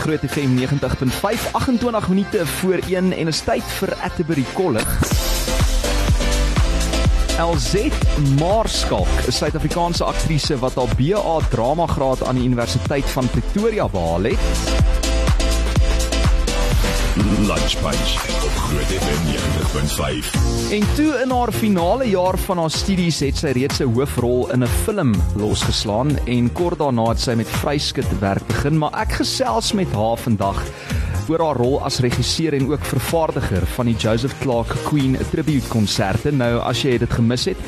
Groot 0.00 0.20
FM 0.30 0.56
90.5 0.56 1.52
28 1.52 2.08
minute 2.08 2.46
voor 2.46 2.78
1 2.88 3.12
en 3.12 3.26
is 3.26 3.40
tyd 3.40 3.62
vir 3.64 3.94
Atterbury 3.94 4.44
College. 4.52 4.86
LZ 7.40 7.74
Marskalk, 8.38 9.08
'n 9.26 9.32
Suid-Afrikaanse 9.32 10.04
aktrise 10.04 10.58
wat 10.58 10.74
haar 10.74 10.94
BA 10.96 11.38
drama 11.50 11.86
graad 11.86 12.24
aan 12.24 12.34
die 12.34 12.44
Universiteit 12.44 13.04
van 13.04 13.28
Pretoria 13.28 13.88
behaal 13.88 14.22
het. 14.22 14.99
Lunch 17.16 17.80
Punch 17.80 18.14
op 18.44 18.54
Groot 18.56 18.84
FM 18.84 19.22
90.5. 19.26 20.72
En 20.72 20.94
toe 20.94 21.20
in 21.22 21.30
haar 21.30 21.52
finale 21.52 22.08
jaar 22.08 22.38
van 22.38 22.58
haar 22.58 22.70
studies 22.70 23.18
het 23.20 23.36
sy 23.36 23.50
reeds 23.56 23.80
'n 23.80 23.92
hoofrol 23.94 24.52
in 24.52 24.62
'n 24.62 24.66
film 24.84 25.14
losgeslaan 25.34 26.18
en 26.26 26.52
kort 26.52 26.78
daarna 26.78 27.08
het 27.08 27.20
sy 27.20 27.34
met 27.34 27.48
vryskut 27.48 28.18
werk 28.18 28.46
begin, 28.46 28.78
maar 28.78 28.92
ek 28.92 29.12
gesels 29.12 29.72
met 29.72 29.92
haar 29.92 30.16
vandag 30.16 30.62
oor 31.30 31.42
haar 31.44 31.58
rol 31.60 31.76
as 31.86 32.00
regisseur 32.02 32.54
en 32.56 32.66
ook 32.72 32.84
vervaardiger 32.90 33.62
van 33.76 33.86
die 33.86 33.94
Joseph 33.94 34.34
Clark 34.42 34.72
Queen 34.88 35.14
tribute 35.30 35.68
konserte. 35.70 36.32
Nou 36.34 36.56
as 36.58 36.82
jy 36.82 36.96
dit 36.98 37.12
gemis 37.14 37.46
het, 37.52 37.60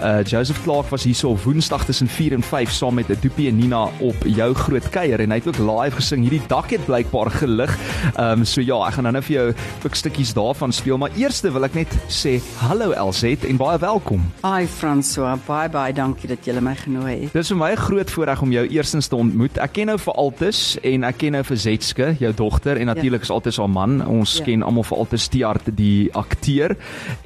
uh 0.00 0.20
Joseph 0.24 0.62
Clark 0.64 0.88
was 0.92 1.04
hierso 1.04 1.34
Woensdag 1.44 1.84
tussen 1.84 2.08
4 2.08 2.38
en 2.38 2.42
5 2.42 2.72
saam 2.72 2.96
met 2.96 3.10
Doopie 3.10 3.48
en 3.50 3.58
Nina 3.60 3.82
op 4.00 4.24
jou 4.24 4.48
groot 4.54 4.88
kuier 4.94 5.20
en 5.20 5.34
hy 5.34 5.40
het 5.40 5.48
ook 5.50 5.60
live 5.60 5.98
gesing. 5.98 6.24
Hierdie 6.24 6.42
dak 6.48 6.72
het 6.72 6.84
blykbaar 6.88 7.32
gelig. 7.40 7.76
Ehm 8.14 8.40
um, 8.40 8.44
so 8.48 8.64
ja, 8.64 8.78
ek 8.86 8.96
gaan 8.96 9.10
nou 9.12 9.22
vir 9.22 9.36
jou 9.36 9.46
ook 9.84 9.98
stukkies 9.98 10.32
daarvan 10.36 10.72
speel, 10.72 10.98
maar 11.00 11.12
eers 11.18 11.42
wil 11.44 11.64
ek 11.68 11.76
net 11.76 11.96
sê 12.08 12.38
hallo 12.62 12.92
Elset 12.96 13.44
en 13.48 13.60
baie 13.60 13.78
welkom. 13.82 14.24
Hi 14.44 14.64
François, 14.64 15.36
baie 15.46 15.68
baie 15.68 15.92
dankie 15.96 16.30
dat 16.30 16.46
jy 16.46 16.56
my 16.60 16.74
genooi 16.76 17.14
het. 17.26 17.32
Dis 17.36 17.52
vir 17.52 17.60
my 17.60 17.70
'n 17.72 17.76
groot 17.76 18.10
voorreg 18.10 18.42
om 18.42 18.52
jou 18.52 18.66
eerstens 18.66 19.08
te 19.08 19.16
ontmoet. 19.16 19.58
Ek 19.58 19.72
ken 19.72 19.86
nou 19.86 19.98
vir 19.98 20.14
Altus 20.14 20.78
en 20.82 21.04
ek 21.04 21.18
ken 21.18 21.32
nou 21.32 21.44
vir 21.44 21.56
Zetske, 21.56 22.16
jou 22.18 22.32
dogter 22.32 22.76
en 22.76 22.86
natuurlik 22.86 23.09
natuurlik 23.10 23.22
is 23.22 23.30
altyd 23.30 23.56
haar 23.56 23.70
man. 23.70 24.06
Ons 24.06 24.38
ja. 24.38 24.44
ken 24.44 24.62
almal 24.62 24.84
vir 24.86 24.98
altyd 25.02 25.20
Stiart 25.20 25.70
die 25.76 26.10
akteur 26.14 26.76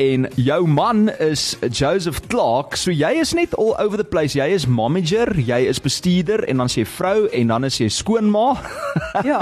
en 0.00 0.26
jou 0.40 0.66
man 0.68 1.08
is 1.20 1.56
Joseph 1.70 2.22
Clark. 2.28 2.76
So 2.76 2.90
jy 2.90 3.20
is 3.20 3.34
net 3.34 3.54
all 3.58 3.74
over 3.78 4.00
the 4.00 4.04
place. 4.04 4.34
Jy 4.34 4.48
is 4.54 4.66
manager, 4.66 5.34
jy 5.36 5.64
is 5.68 5.80
bestuurder 5.80 6.46
en 6.48 6.62
dan 6.62 6.72
sê 6.72 6.86
vrou 6.88 7.28
en 7.28 7.52
dan 7.52 7.68
is 7.68 7.78
jy 7.80 7.90
skoonma. 7.92 8.46
ja, 9.30 9.40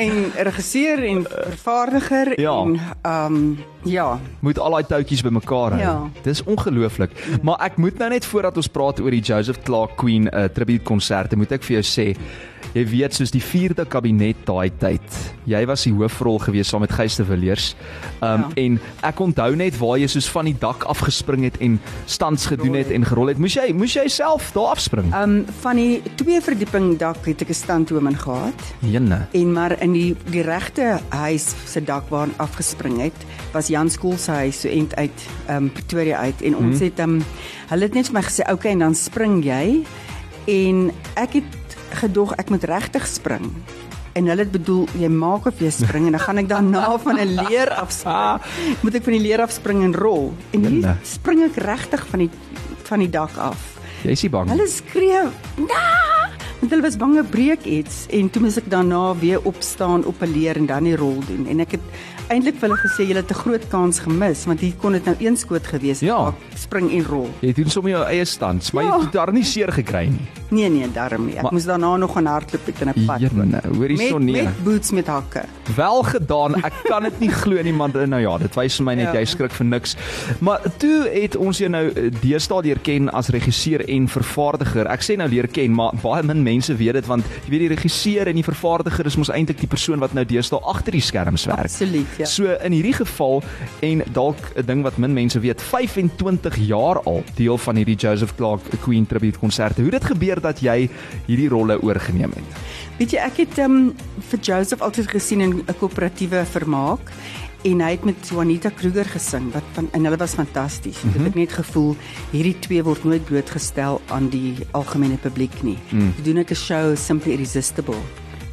en 0.00 0.32
regisseur 0.48 1.02
en 1.04 1.26
vervaardiger 1.28 2.34
ja. 2.40 2.56
en 2.62 2.78
ehm 3.02 3.36
um, 3.36 3.58
ja, 3.82 4.20
moet 4.40 4.60
al 4.62 4.76
daai 4.76 4.86
toutjies 4.86 5.24
bymekaar 5.26 5.74
hou. 5.74 5.82
Ja. 5.82 5.96
Dis 6.22 6.44
ongelooflik. 6.46 7.16
Ja. 7.18 7.40
Maar 7.42 7.66
ek 7.66 7.80
moet 7.82 7.98
nou 7.98 8.12
net 8.14 8.26
voordat 8.26 8.56
ons 8.56 8.70
praat 8.70 9.02
oor 9.02 9.10
die 9.10 9.24
Joseph 9.24 9.58
Clark 9.66 9.96
Queen 9.98 10.30
uh, 10.30 10.46
tribute 10.54 10.86
konserte, 10.86 11.36
moet 11.36 11.52
ek 11.58 11.66
vir 11.66 11.80
jou 11.80 11.86
sê 11.86 12.08
Jy 12.72 12.86
weet 12.88 13.12
soos 13.12 13.32
die 13.34 13.42
4de 13.44 13.84
kabinet 13.84 14.46
daai 14.48 14.72
tyd. 14.80 15.16
Jy 15.44 15.60
was 15.68 15.82
die 15.84 15.92
hoofrol 15.92 16.38
gewees 16.40 16.70
saam 16.72 16.80
met 16.80 16.94
Geyste 16.96 17.24
Villiers. 17.28 17.74
Um 18.24 18.46
ja. 18.46 18.48
en 18.62 18.78
ek 19.04 19.20
onthou 19.20 19.50
net 19.58 19.76
waar 19.76 19.98
jy 20.00 20.08
soos 20.08 20.28
van 20.32 20.48
die 20.48 20.56
dak 20.56 20.86
afgespring 20.88 21.44
het 21.44 21.58
en 21.60 21.76
stands 22.08 22.46
gedoen 22.48 22.78
het 22.80 22.92
en 22.94 23.04
gerol 23.04 23.28
het. 23.32 23.42
Moes 23.42 23.58
jy 23.58 23.74
moes 23.76 23.92
jy 23.98 24.06
self 24.12 24.54
daar 24.56 24.72
afspring? 24.72 25.12
Um 25.18 25.42
van 25.60 25.76
die 25.76 26.00
twee 26.16 26.40
verdieping 26.40 26.94
dak 27.00 27.20
het 27.28 27.44
ek 27.44 27.52
'n 27.52 27.60
standhoom 27.60 28.08
in 28.08 28.16
gehad. 28.16 28.60
Jene. 28.80 29.26
En 29.32 29.52
maar 29.52 29.76
in 29.82 29.92
die 29.92 30.16
die 30.32 30.42
regte 30.42 31.00
huis 31.10 31.52
se 31.66 31.84
dak 31.84 32.08
waar 32.08 32.28
ek 32.28 32.40
afgespring 32.40 33.00
het, 33.00 33.18
was 33.52 33.68
Jan 33.68 33.90
Skool 33.90 34.16
se 34.16 34.30
huis 34.30 34.60
so 34.60 34.68
ent 34.68 34.96
uit 34.96 35.28
um 35.48 35.68
Pretoria 35.70 36.24
uit 36.24 36.40
en 36.42 36.56
ons 36.56 36.78
hmm. 36.78 36.88
het 36.88 36.98
um 37.00 37.22
hulle 37.68 37.82
het 37.82 37.94
net 37.94 38.06
vir 38.08 38.14
my 38.14 38.22
gesê, 38.22 38.40
"Oké, 38.42 38.52
okay, 38.52 38.72
en 38.72 38.78
dan 38.78 38.94
spring 38.94 39.44
jy." 39.44 39.84
En 40.46 40.90
ek 41.14 41.32
het 41.32 41.61
gedog 41.96 42.34
ek 42.36 42.50
moet 42.50 42.64
regtig 42.64 43.06
spring. 43.06 43.52
En 44.12 44.26
hulle 44.28 44.44
het 44.44 44.52
bedoel 44.52 44.88
jy 44.98 45.08
maak 45.08 45.46
of 45.46 45.60
jy 45.60 45.70
spring 45.70 46.06
en 46.06 46.12
dan 46.12 46.20
gaan 46.20 46.38
ek 46.38 46.48
daarna 46.48 46.98
van 47.04 47.18
'n 47.18 47.34
leer 47.48 47.70
af 47.70 47.92
spring. 47.92 48.40
Moet 48.82 48.94
ek 48.94 49.02
van 49.02 49.12
die 49.12 49.22
leer 49.22 49.40
af 49.40 49.50
spring 49.50 49.82
en 49.82 49.94
rol. 49.94 50.32
En 50.50 50.64
hier 50.64 50.96
spring 51.02 51.42
ek 51.42 51.56
regtig 51.56 52.06
van 52.06 52.18
die 52.18 52.30
van 52.82 52.98
die 52.98 53.10
dak 53.10 53.36
af. 53.36 53.78
Jy 54.02 54.10
is 54.10 54.28
bang. 54.28 54.50
Hulle 54.50 54.66
skree, 54.68 55.22
"Nee!" 55.56 56.12
Want 56.62 56.70
hulle 56.70 56.82
was 56.82 56.96
bang 56.96 57.18
ek 57.18 57.30
breek 57.30 57.64
iets 57.64 58.06
en 58.10 58.30
toe 58.30 58.42
moet 58.42 58.56
ek 58.56 58.70
daarna 58.70 59.14
weer 59.18 59.40
opstaan 59.42 60.04
op 60.04 60.22
'n 60.22 60.30
leer 60.30 60.56
en 60.56 60.66
dan 60.66 60.84
die 60.84 60.96
rol 60.96 61.18
doen. 61.26 61.46
En 61.46 61.60
ek 61.60 61.70
het 61.70 61.80
eintlik 62.32 62.58
vir 62.60 62.68
hulle 62.68 62.80
gesê 62.80 63.06
julle 63.08 63.22
het 63.22 63.30
'n 63.30 63.40
groot 63.44 63.64
kans 63.68 64.00
gemis 64.00 64.44
want 64.48 64.60
hier 64.60 64.74
kon 64.80 64.92
dit 64.92 65.04
nou 65.04 65.16
een 65.18 65.36
skoot 65.36 65.66
gewees 65.66 66.00
het. 66.00 66.08
Ja. 66.08 66.34
Spring 66.56 66.90
en 66.90 67.04
rol. 67.04 67.28
Jy 67.40 67.52
doen 67.52 67.70
sommer 67.70 67.92
jou 67.92 68.04
eie 68.04 68.24
stand, 68.24 68.72
maar 68.72 68.84
ja. 68.84 68.96
jy 68.96 69.04
het 69.04 69.12
daar 69.12 69.32
nie 69.32 69.44
seer 69.44 69.72
gekry 69.72 70.06
nie. 70.08 70.26
Nee 70.52 70.68
nee, 70.68 70.88
daarom 70.92 71.24
nie. 71.24 71.36
Ek 71.36 71.42
maar, 71.42 71.52
moes 71.52 71.64
daarna 71.64 71.96
nog 71.96 72.12
gaan 72.12 72.26
hardloop 72.26 72.68
in 72.68 72.88
'n 72.88 73.06
pad. 73.06 73.20
Jene, 73.20 73.60
hoor 73.72 73.88
hierso 73.88 74.18
nee. 74.18 74.42
Met 74.42 74.64
boots 74.64 74.90
met 74.90 75.06
hakke. 75.06 75.44
Wel 75.76 76.02
gedaan. 76.02 76.54
Ek 76.62 76.72
kan 76.84 77.02
dit 77.02 77.20
nie 77.20 77.30
glo 77.30 77.62
nie 77.62 77.72
man. 77.72 77.90
Nou 77.92 78.20
ja, 78.20 78.38
dit 78.38 78.54
wys 78.54 78.76
vir 78.76 78.84
my 78.84 78.94
net 78.94 79.12
ja. 79.12 79.20
jy 79.20 79.24
skrik 79.24 79.52
vir 79.52 79.66
niks. 79.66 79.96
Maar 80.40 80.60
toe 80.76 81.08
het 81.08 81.36
ons 81.36 81.58
jou 81.58 81.70
nou 81.70 81.88
eh, 81.88 82.10
deesdae 82.20 82.62
leer 82.62 82.78
ken 82.78 83.08
as 83.12 83.28
regisseur 83.28 83.80
en 83.88 84.08
vervaardiger. 84.08 84.86
Ek 84.86 85.02
sê 85.02 85.16
nou 85.16 85.28
leer 85.28 85.48
ken, 85.48 85.72
maar 85.72 85.92
baie 86.02 86.22
min 86.22 86.42
mense 86.42 86.76
weet 86.76 86.92
dit 86.92 87.06
want 87.06 87.24
jy 87.44 87.50
weet 87.50 87.60
die 87.60 87.72
regisseur 87.74 88.28
en 88.28 88.34
die 88.34 88.44
vervaardiger 88.44 89.06
is 89.06 89.16
mos 89.16 89.32
eintlik 89.32 89.60
die 89.60 89.70
persoon 89.70 89.98
wat 89.98 90.12
nou 90.12 90.24
deesdae 90.24 90.60
agter 90.60 90.92
die 90.92 91.00
skerms 91.00 91.46
werk. 91.46 91.64
Absoluut. 91.64 92.06
Ja. 92.18 92.21
So 92.26 92.56
in 92.62 92.72
hierdie 92.72 92.96
geval 92.96 93.42
en 93.80 94.02
dalk 94.12 94.38
'n 94.56 94.66
ding 94.66 94.82
wat 94.82 94.96
min 94.98 95.12
mense 95.12 95.40
weet, 95.40 95.62
25 95.62 96.56
jaar 96.56 97.02
al 97.02 97.22
deel 97.34 97.58
van 97.58 97.76
hierdie 97.76 97.96
Joseph 97.96 98.34
Clark 98.34 98.62
Queen 98.80 99.06
tribute 99.06 99.38
konserte. 99.38 99.82
Hoe 99.82 99.90
dit 99.90 100.04
gebeur 100.04 100.40
dat 100.40 100.60
jy 100.60 100.90
hierdie 101.26 101.48
rolle 101.48 101.82
oorgeneem 101.82 102.30
het? 102.30 102.60
Weet 102.98 103.10
jy, 103.10 103.18
ek 103.18 103.36
het 103.36 103.58
um, 103.58 103.94
vir 104.30 104.38
Joseph 104.40 104.82
altyd 104.82 105.08
gesien 105.08 105.40
in 105.40 105.62
'n 105.66 105.74
koöperatiewe 105.78 106.44
vermaak 106.44 107.10
en 107.62 107.80
hy 107.80 107.90
het 107.94 108.04
met 108.04 108.28
Juanita 108.28 108.70
Kruger 108.74 109.06
gesing 109.06 109.52
wat 109.54 109.66
van 109.76 109.88
en 109.92 110.04
hulle 110.04 110.18
was 110.18 110.34
fantasties. 110.34 111.02
Mm 111.02 111.10
-hmm. 111.10 111.20
Ek 111.20 111.26
het 111.26 111.34
net 111.34 111.52
gevoel 111.52 111.96
hierdie 112.30 112.58
twee 112.58 112.82
word 112.82 113.04
nooit 113.04 113.24
blootgestel 113.24 114.00
aan 114.06 114.28
die 114.28 114.54
algemene 114.70 115.16
publiek 115.16 115.62
nie. 115.62 115.78
Mm. 115.90 116.14
Doen 116.22 116.36
ek 116.36 116.50
'n 116.50 116.54
show 116.54 116.96
Simply 116.96 117.32
Irresistible. 117.32 118.02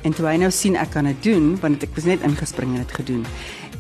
En 0.02 0.14
toe 0.14 0.26
hy 0.26 0.36
nou 0.36 0.52
sien 0.52 0.76
ek 0.76 0.90
kan 0.90 1.04
dit 1.04 1.24
doen 1.24 1.58
want 1.60 1.84
ek 1.84 1.90
was 1.96 2.04
net 2.04 2.22
ingespring 2.22 2.72
en 2.72 2.86
dit 2.86 2.92
gedoen. 2.92 3.26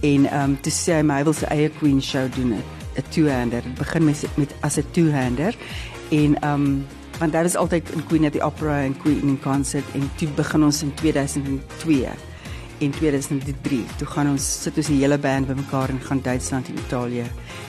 En 0.02 0.26
ehm 0.26 0.50
um, 0.50 0.62
toe 0.62 0.72
sê 0.72 0.94
hy 1.00 1.04
my 1.04 1.24
wil 1.24 1.34
sy 1.34 1.46
eie 1.52 1.70
Queen 1.80 2.02
show 2.02 2.28
doen, 2.36 2.54
'n 2.54 3.04
two-hander. 3.10 3.62
Dit 3.64 3.76
begin 3.76 4.06
met 4.06 4.26
met 4.36 4.54
as 4.60 4.78
'n 4.78 4.86
two-hander 4.92 5.56
en 6.10 6.42
ehm 6.42 6.54
um, 6.54 6.86
want 7.20 7.32
daar 7.32 7.46
is 7.46 7.56
altyd 7.56 7.96
'n 7.96 8.06
Queen 8.08 8.26
at 8.26 8.32
the 8.32 8.42
Opera 8.42 8.82
en 8.82 8.98
Queen 8.98 9.22
in 9.22 9.40
concert 9.40 9.86
en 9.94 10.10
toe 10.16 10.28
begin 10.36 10.64
ons 10.64 10.82
in 10.82 10.94
2002 10.94 12.08
in 12.80 12.92
2003. 12.92 13.84
Toe 13.98 14.08
gaan 14.08 14.30
ons 14.34 14.46
sit 14.64 14.78
ons 14.78 14.90
die 14.92 15.00
hele 15.02 15.18
band 15.22 15.48
bymekaar 15.50 15.94
en 15.94 16.00
gaan 16.04 16.22
Duitsland 16.24 16.68
en 16.72 16.80
Italië 16.86 17.26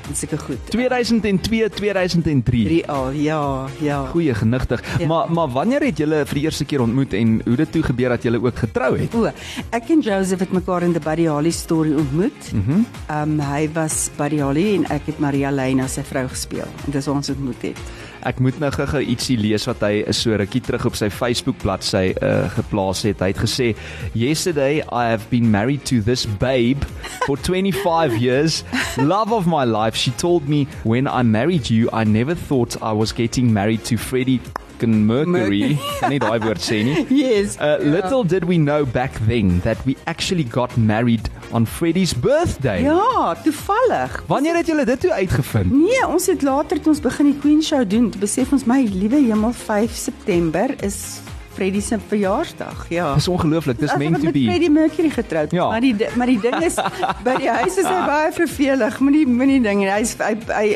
en 0.09 0.17
sulke 0.17 0.39
goed. 0.39 0.71
2002, 0.71 1.69
2003. 1.79 2.65
3 2.65 2.81
al, 2.91 3.11
ja, 3.11 3.41
ja. 3.81 3.99
Goeie 4.11 4.35
genigtig. 4.35 4.83
Ja. 4.99 5.07
Maar 5.07 5.33
maar 5.33 5.49
wanneer 5.49 5.85
het 5.87 5.99
julle 5.99 6.25
vir 6.27 6.41
die 6.41 6.45
eerste 6.45 6.65
keer 6.65 6.83
ontmoet 6.83 7.15
en 7.15 7.41
hoe 7.45 7.57
dit 7.57 7.73
toe 7.73 7.83
gebeur 7.83 8.15
dat 8.17 8.23
julle 8.23 8.43
ook 8.43 8.63
getrou 8.65 8.93
het? 8.99 9.15
O, 9.15 9.31
ek 9.71 9.91
en 9.95 10.05
Joseph 10.05 10.41
het 10.41 10.53
mekaar 10.53 10.87
in 10.87 10.95
die 10.97 11.03
Buddy 11.03 11.27
Holly 11.31 11.51
story 11.55 11.95
ontmoet. 11.95 12.53
Mhm. 12.53 12.71
Mm 12.71 12.87
um 13.11 13.41
hy 13.41 13.69
was 13.75 14.11
Buddy 14.17 14.39
Holly 14.41 14.75
en 14.75 14.85
ek 14.95 15.09
het 15.11 15.19
Maria 15.19 15.51
Leyna 15.51 15.89
sy 15.91 16.03
vrou 16.07 16.27
gespeel 16.29 16.69
en 16.87 16.95
dis 16.95 17.09
ons 17.09 17.31
ontmoet 17.33 17.63
het. 17.71 17.81
Ek 18.27 18.41
moet 18.43 18.59
nou 18.61 18.69
gou-gou 18.75 19.01
ietsie 19.01 19.39
lees 19.41 19.65
wat 19.69 19.83
hy 19.87 20.05
so 20.17 20.37
rukkie 20.37 20.61
terug 20.65 20.85
op 20.91 20.97
sy 20.99 21.09
Facebook 21.13 21.61
bladsy 21.63 22.11
uh, 22.21 22.49
geplaas 22.57 23.05
het. 23.09 23.23
Hy 23.25 23.31
het 23.33 23.41
gesê, 23.41 23.69
"Yesterday 24.13 24.83
I 24.93 25.11
have 25.11 25.29
been 25.31 25.51
married 25.51 25.85
to 25.87 26.01
this 26.01 26.27
babe 26.27 26.85
for 27.27 27.37
25 27.37 28.17
years, 28.21 28.65
love 28.99 29.33
of 29.33 29.47
my 29.47 29.65
life. 29.65 29.97
She 29.97 30.11
told 30.13 30.49
me 30.49 30.67
when 30.85 31.07
I 31.07 31.23
married 31.23 31.71
you, 31.71 31.89
I 31.93 32.05
never 32.05 32.35
thought 32.35 32.77
I 32.83 32.93
was 32.93 33.13
getting 33.13 33.53
married 33.53 33.85
to 33.85 33.97
Freddie 33.97 34.41
fucking 34.81 35.07
Mercury. 35.07 35.79
Kan 36.01 36.11
nie 36.11 36.21
daai 36.21 36.41
woord 36.41 36.61
sê 36.65 36.83
nie. 36.85 37.07
Yes. 37.21 37.57
Uh, 37.59 37.79
yeah. 37.81 37.93
Little 37.97 38.25
did 38.25 38.45
we 38.45 38.57
know 38.59 38.85
back 38.85 39.13
then 39.27 39.61
that 39.61 39.79
we 39.85 39.97
actually 40.07 40.45
got 40.45 40.77
married 40.77 41.29
on 41.53 41.67
Freddie's 41.67 42.15
birthday. 42.15 42.83
Ja, 42.83 43.35
toevallig. 43.45 44.23
Wanneer 44.27 44.61
het 44.61 44.67
julle 44.67 44.85
dit 44.85 45.01
toe 45.01 45.13
uitgevind? 45.13 45.73
Nee, 45.73 46.07
ons 46.07 46.27
het 46.31 46.43
later 46.43 46.81
toe 46.81 46.95
ons 46.95 47.03
begin 47.05 47.33
die 47.33 47.39
Queen 47.43 47.63
show 47.63 47.83
doen, 47.85 48.11
besef 48.21 48.53
ons 48.53 48.65
my 48.65 48.83
liewe 48.89 49.21
hemel 49.27 49.53
5 49.53 49.97
September 50.07 50.73
is 50.85 51.21
Freddie 51.51 51.83
se 51.83 51.99
verjaarsdag. 52.09 52.87
Ja. 52.89 53.15
Dis 53.15 53.29
ongelooflik. 53.29 53.79
Dis 53.79 53.95
meant 53.97 54.21
to 54.21 54.31
be. 54.31 54.45
Freddie 54.45 54.71
Mercury 54.71 55.11
getroud. 55.11 55.51
Ja. 55.51 55.67
Maar 55.69 55.81
die 55.81 55.95
maar 56.15 56.31
die 56.31 56.41
ding 56.41 56.57
is 56.65 56.79
by 57.27 57.37
die 57.43 57.51
huis 57.51 57.77
is 57.77 57.89
hy 57.89 57.99
baie 58.07 58.33
vervelig. 58.33 58.99
Moenie 59.03 59.27
moenie 59.27 59.61
ding 59.65 59.83
hy's 59.89 60.15
hy, 60.23 60.35
hy 60.53 60.67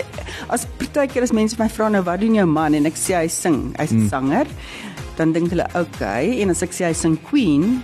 as 0.55 0.67
partykeer 0.81 1.27
as 1.27 1.35
mense 1.37 1.59
my 1.61 1.69
vra 1.71 1.91
nou 1.95 2.03
wat 2.07 2.25
doen 2.25 2.35
jou 2.41 2.47
man 2.51 2.75
en 2.75 2.91
ek 2.91 2.99
sê 2.99 3.19
hy 3.21 3.29
sing. 3.31 3.69
Hy's 3.79 3.95
'n 3.95 4.05
hmm. 4.05 4.11
sanger. 4.11 4.51
Dan 5.15 5.33
dink 5.37 5.55
hulle 5.55 5.67
okay 5.79 6.41
en 6.43 6.51
as 6.51 6.65
ek 6.67 6.75
sê 6.75 6.91
hy 6.91 6.97
sing 6.99 7.21
Queen 7.31 7.79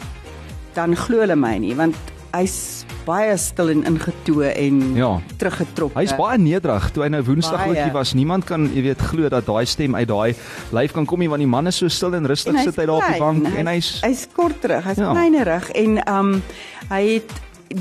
dan 0.75 0.94
glo 0.98 1.22
hulle 1.22 1.38
my 1.38 1.56
nie 1.62 1.75
want 1.78 2.10
hy's 2.35 2.85
baie 3.06 3.37
stil 3.41 3.71
en 3.73 3.85
ingetoe 3.88 4.50
en 4.53 4.97
Ja. 4.97 5.21
teruggetrok. 5.37 5.94
Hy's 5.94 6.12
baie 6.17 6.38
nederig 6.38 6.91
toe 6.94 7.03
hy 7.05 7.09
nou 7.09 7.23
Woensdag 7.27 7.67
ookie 7.67 7.93
was. 7.93 8.15
Niemand 8.15 8.44
kan, 8.44 8.69
jy 8.75 8.82
weet, 8.82 9.00
glo 9.00 9.29
dat 9.29 9.47
daai 9.47 9.67
stem 9.67 9.94
uit 9.94 10.09
daai 10.09 10.35
lyf 10.73 10.93
kan 10.93 11.06
kom 11.06 11.19
nie 11.19 11.29
want 11.29 11.41
die 11.41 11.49
man 11.50 11.67
is 11.67 11.77
so 11.77 11.88
stil 11.88 12.15
en 12.15 12.27
rustig 12.27 12.59
sit 12.62 12.77
hy 12.77 12.87
daar 12.87 12.97
op 13.00 13.12
die 13.12 13.21
bank 13.21 13.47
en 13.56 13.67
hy's 13.67 14.00
hy's 14.05 14.27
kort 14.32 14.61
terug, 14.61 14.85
hy's 14.85 14.99
Ja. 14.99 15.12
kleinerig 15.12 15.71
en 15.75 16.03
um 16.09 16.43
hy 16.91 17.03
het 17.15 17.31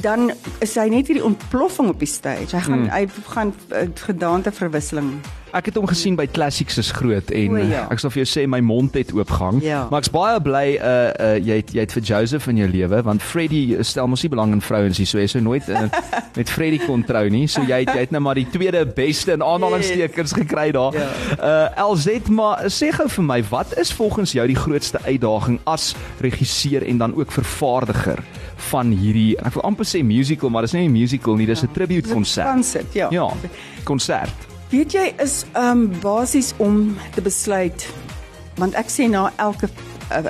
dan 0.01 0.31
is 0.61 0.75
hy 0.77 0.87
net 0.89 1.07
hierdie 1.09 1.25
ontploffing 1.25 1.89
op 1.89 1.99
die 1.99 2.07
stage. 2.09 2.55
Hy 2.55 2.61
gaan 2.61 2.79
mm. 2.83 2.89
hy 2.93 3.07
gaan 3.33 3.53
uh, 3.73 3.87
gedaante 4.05 4.51
verwisseling. 4.53 5.15
Ek 5.55 5.69
het 5.71 5.77
hom 5.79 5.87
gesien 5.89 6.17
by 6.17 6.27
Classics 6.29 6.77
is 6.77 6.91
groot 6.93 7.31
en 7.33 7.55
O, 7.57 7.61
ja. 7.71 7.85
ek 7.89 8.01
sal 8.01 8.11
vir 8.13 8.21
jou 8.21 8.29
sê 8.29 8.45
my 8.49 8.59
mond 8.61 8.93
het 8.97 9.09
oopgehang. 9.15 9.61
Ja. 9.65 9.85
Maar 9.89 10.03
ek's 10.03 10.11
baie 10.13 10.41
bly 10.45 10.65
uh, 10.77 10.91
uh 11.09 11.31
jy 11.39 11.59
het 11.61 11.73
jy 11.73 11.85
het 11.85 11.95
vir 11.95 12.05
Joseph 12.05 12.47
in 12.51 12.59
jou 12.61 12.67
lewe 12.69 13.01
want 13.07 13.23
Freddie 13.25 13.79
stel 13.87 14.09
mos 14.11 14.21
nie 14.25 14.29
belang 14.29 14.53
in 14.53 14.61
vrouens 14.61 14.99
nie, 15.01 15.07
so 15.09 15.17
jy 15.21 15.25
sou 15.31 15.41
nooit 15.41 15.65
uh, 15.73 15.87
met 16.37 16.51
Freddie 16.51 16.81
kon 16.83 17.03
trou 17.07 17.25
nie. 17.33 17.47
So 17.49 17.63
jy 17.65 17.81
het, 17.83 17.93
jy 17.95 18.05
het 18.05 18.13
nou 18.13 18.21
maar 18.25 18.37
die 18.37 18.45
tweede 18.51 18.83
beste 18.85 19.33
in 19.37 19.45
aanhalingstekens 19.45 20.35
gekry 20.37 20.69
daar. 20.75 20.97
Ja. 20.97 21.09
Uh 21.39 21.87
LZ 21.89 22.29
maar 22.29 22.67
sê 22.69 22.91
gou 22.93 23.07
vir 23.09 23.25
my, 23.25 23.39
wat 23.49 23.73
is 23.81 23.93
volgens 23.95 24.35
jou 24.37 24.45
die 24.47 24.57
grootste 24.57 25.01
uitdaging 25.07 25.57
as 25.69 25.93
regisseur 26.21 26.85
en 26.85 27.01
dan 27.01 27.15
ook 27.17 27.33
vervaardiger 27.33 28.21
van 28.69 28.93
hierdie 28.93 29.33
ek 29.39 29.55
wil 29.57 29.65
amper 29.71 29.87
sê 29.87 30.03
musical, 30.05 30.53
maar 30.53 30.67
dis 30.67 30.77
nie 30.77 30.87
'n 30.87 30.91
musical 30.91 31.35
nie, 31.35 31.45
dis 31.47 31.63
'n 31.63 31.73
tribute 31.73 32.09
konsert. 32.09 32.53
Konsert, 32.53 32.93
ja. 32.93 33.07
Ja, 33.11 33.31
konsert. 33.83 34.48
Weet 34.69 34.93
jy 34.93 35.07
is 35.17 35.43
um 35.57 35.87
basies 36.03 36.51
om 36.61 36.91
te 37.15 37.23
besluit 37.25 37.87
want 38.59 38.75
ek 38.77 38.91
sê 38.91 39.07
na 39.09 39.29
elke 39.39 39.69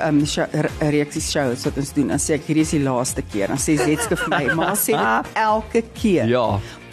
um 0.06 0.20
show, 0.28 0.46
reeksie 0.80 1.22
shows 1.24 1.64
wat 1.66 1.78
ons 1.80 1.90
doen, 1.96 2.12
dan 2.12 2.20
sê 2.22 2.36
ek 2.36 2.46
hierdie 2.48 2.64
is 2.64 2.72
die 2.76 2.82
laaste 2.84 3.24
keer. 3.32 3.50
Dan 3.50 3.60
sê 3.60 3.74
Zetske 3.80 4.16
vir 4.20 4.30
my, 4.32 4.42
maar 4.56 4.76
sê 4.78 4.94
dit 4.94 5.32
elke 5.48 5.82
keer. 5.96 6.30
Ja. 6.30 6.46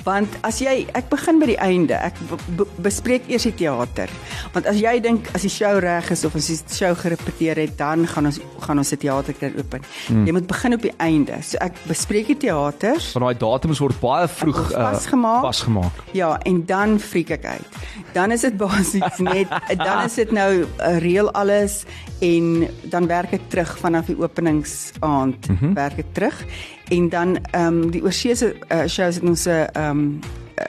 Want 0.08 0.38
as 0.48 0.62
jy 0.64 0.86
ek 0.96 1.10
begin 1.12 1.42
by 1.42 1.50
die 1.50 1.58
einde, 1.60 1.98
ek 2.00 2.16
be, 2.30 2.38
be, 2.56 2.66
bespreek 2.86 3.26
eers 3.28 3.44
die 3.50 3.56
teater. 3.60 4.12
Want 4.54 4.70
as 4.72 4.80
jy 4.80 4.94
dink 5.04 5.28
as 5.36 5.44
die 5.44 5.52
show 5.52 5.74
reg 5.84 6.08
is 6.16 6.24
of 6.28 6.38
as 6.40 6.48
die 6.48 6.78
show 6.78 6.94
gerepeteer 6.96 7.60
het, 7.60 7.74
dan 7.80 8.08
gaan 8.08 8.30
ons 8.30 8.40
gaan 8.64 8.80
ons 8.80 8.94
die 8.94 9.02
teater 9.02 9.36
kan 9.36 9.58
open. 9.60 9.84
Hmm. 10.08 10.24
Jy 10.28 10.38
moet 10.38 10.48
begin 10.48 10.78
op 10.78 10.86
die 10.88 10.94
einde. 11.04 11.42
So 11.44 11.60
ek 11.64 11.82
bespreek 11.90 12.32
die 12.32 12.38
teaters. 12.48 13.12
Van 13.18 13.28
daai 13.28 13.42
datums 13.42 13.84
word 13.84 14.00
baie 14.00 14.30
vroeg 14.32 14.62
uh, 14.70 14.88
vasgemaak. 14.94 15.44
vasgemaak. 15.50 16.02
Ja, 16.16 16.38
en 16.48 16.64
dan 16.70 16.98
freak 17.04 17.36
ek 17.36 17.50
uit. 17.58 17.80
Dan 18.16 18.32
is 18.32 18.48
dit 18.48 18.56
basies 18.58 19.20
net 19.20 19.52
dan 19.88 20.06
is 20.08 20.16
dit 20.22 20.32
nou 20.32 20.52
uh, 20.64 20.98
reël 21.04 21.34
alles 21.36 21.82
en 22.20 22.68
dan 22.82 23.08
werk 23.08 23.32
ek 23.32 23.42
terug 23.48 23.78
vanaf 23.78 24.06
die 24.06 24.18
openingsaand 24.18 25.50
mm 25.50 25.58
-hmm. 25.60 25.74
werk 25.74 25.98
ek 25.98 26.12
terug 26.12 26.46
en 26.90 27.10
dan 27.10 27.38
ehm 27.52 27.84
um, 27.84 27.92
die 27.92 28.04
oorseese 28.04 28.56
uh, 28.72 28.88
shows 28.88 29.16
het 29.16 29.24
ons 29.24 29.46
'n 29.46 29.50
ehm 29.50 29.90
um, 29.90 30.20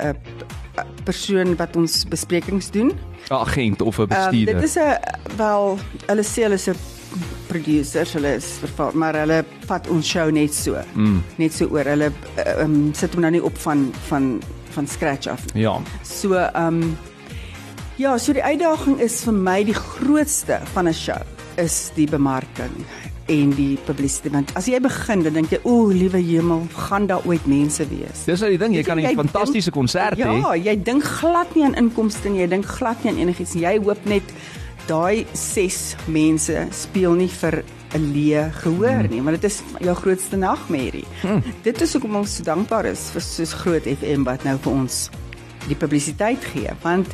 'n 0.03 0.17
persoon 1.05 1.57
wat 1.57 1.77
ons 1.77 2.05
besprekings 2.09 2.71
doen. 2.71 2.93
'n 3.31 3.35
Agent 3.35 3.83
of 3.83 3.99
'n 3.99 4.01
Ehm 4.01 4.09
bestuurder. 4.09 4.55
dit 4.55 4.63
is 4.63 4.77
'n 4.77 4.97
wel 5.37 5.79
hulle 6.07 6.23
sê 6.23 6.43
hulle 6.43 6.55
is 6.55 6.69
'n 6.69 6.77
producers, 7.47 8.13
hulle 8.13 8.35
is 8.35 8.45
vervaar, 8.45 8.97
maar 8.97 9.15
hulle 9.15 9.45
vat 9.67 9.89
ons 9.89 10.09
show 10.09 10.31
net 10.31 10.55
so. 10.55 10.77
Mm. 10.95 11.23
Net 11.37 11.53
so 11.53 11.67
oor. 11.67 11.85
Hulle 11.85 12.13
ehm 12.35 12.61
um, 12.61 12.95
sit 12.95 13.13
hom 13.13 13.21
nou 13.21 13.33
nie 13.33 13.45
op 13.45 13.59
van 13.59 13.93
van 14.09 14.41
van 14.71 14.87
scratch 14.87 15.27
af 15.27 15.55
nie. 15.55 15.63
ja. 15.63 15.81
So 16.03 16.33
ehm 16.35 16.67
um, 16.67 16.97
ja, 17.97 18.19
so 18.19 18.33
die 18.33 18.43
uitdaging 18.45 19.01
is 19.01 19.23
vir 19.25 19.33
my 19.33 19.65
die 19.65 19.75
grootste 19.75 20.61
van 20.73 20.89
'n 20.89 20.95
show 20.95 21.38
is 21.59 21.91
die 21.97 22.07
bemarking 22.07 22.73
en 23.29 23.51
die 23.53 23.77
publicity 23.85 24.31
want 24.33 24.53
as 24.57 24.67
jy 24.71 24.79
begin 24.81 25.23
dan 25.27 25.35
dink 25.37 25.51
jy 25.53 25.59
o, 25.69 25.89
liewe 25.93 26.21
hemel, 26.25 26.63
gaan 26.89 27.07
daar 27.11 27.25
ooit 27.29 27.45
mense 27.47 27.85
wees? 27.91 28.25
Dis 28.25 28.41
nou 28.41 28.49
die 28.55 28.59
ding, 28.61 28.73
jy 28.75 28.83
kan 28.87 28.99
'n 28.99 29.03
Jy 29.05 29.15
fantastiese 29.17 29.71
konsert 29.71 30.17
hê. 30.19 30.41
Ja, 30.41 30.55
jy 30.55 30.77
dink 30.83 31.05
glad 31.05 31.55
nie 31.55 31.65
aan 31.65 31.75
inkomste 31.75 32.31
nie, 32.31 32.41
jy 32.41 32.49
dink 32.49 32.65
glad 32.67 33.05
nie 33.05 33.13
aan 33.13 33.19
enigiets 33.19 33.55
nie. 33.55 33.63
Jy 33.65 33.79
hoop 33.85 34.07
net 34.07 34.23
daai 34.89 35.27
6 35.35 35.97
mense 36.07 36.67
speel 36.71 37.13
nie 37.13 37.29
vir 37.29 37.63
'n 37.95 38.13
leë 38.15 38.53
gehoor 38.63 39.03
Hmm. 39.05 39.11
nie, 39.11 39.23
want 39.23 39.41
dit 39.41 39.45
is 39.51 39.63
jou 39.81 39.95
grootste 39.95 40.37
nagmerrie. 40.37 41.05
Hmm. 41.23 41.43
Dit 41.63 41.81
is 41.83 41.93
hoekom 41.93 42.17
ons 42.17 42.37
so 42.37 42.43
dankbaar 42.43 42.87
is 42.87 43.11
vir 43.13 43.21
soos 43.23 43.53
Groot 43.53 43.85
FM 43.85 44.25
wat 44.25 44.45
nou 44.45 44.57
vir 44.59 44.73
ons 44.73 45.11
die 45.69 45.75
publisiteit 45.77 46.43
gee, 46.53 46.71
want 46.83 47.07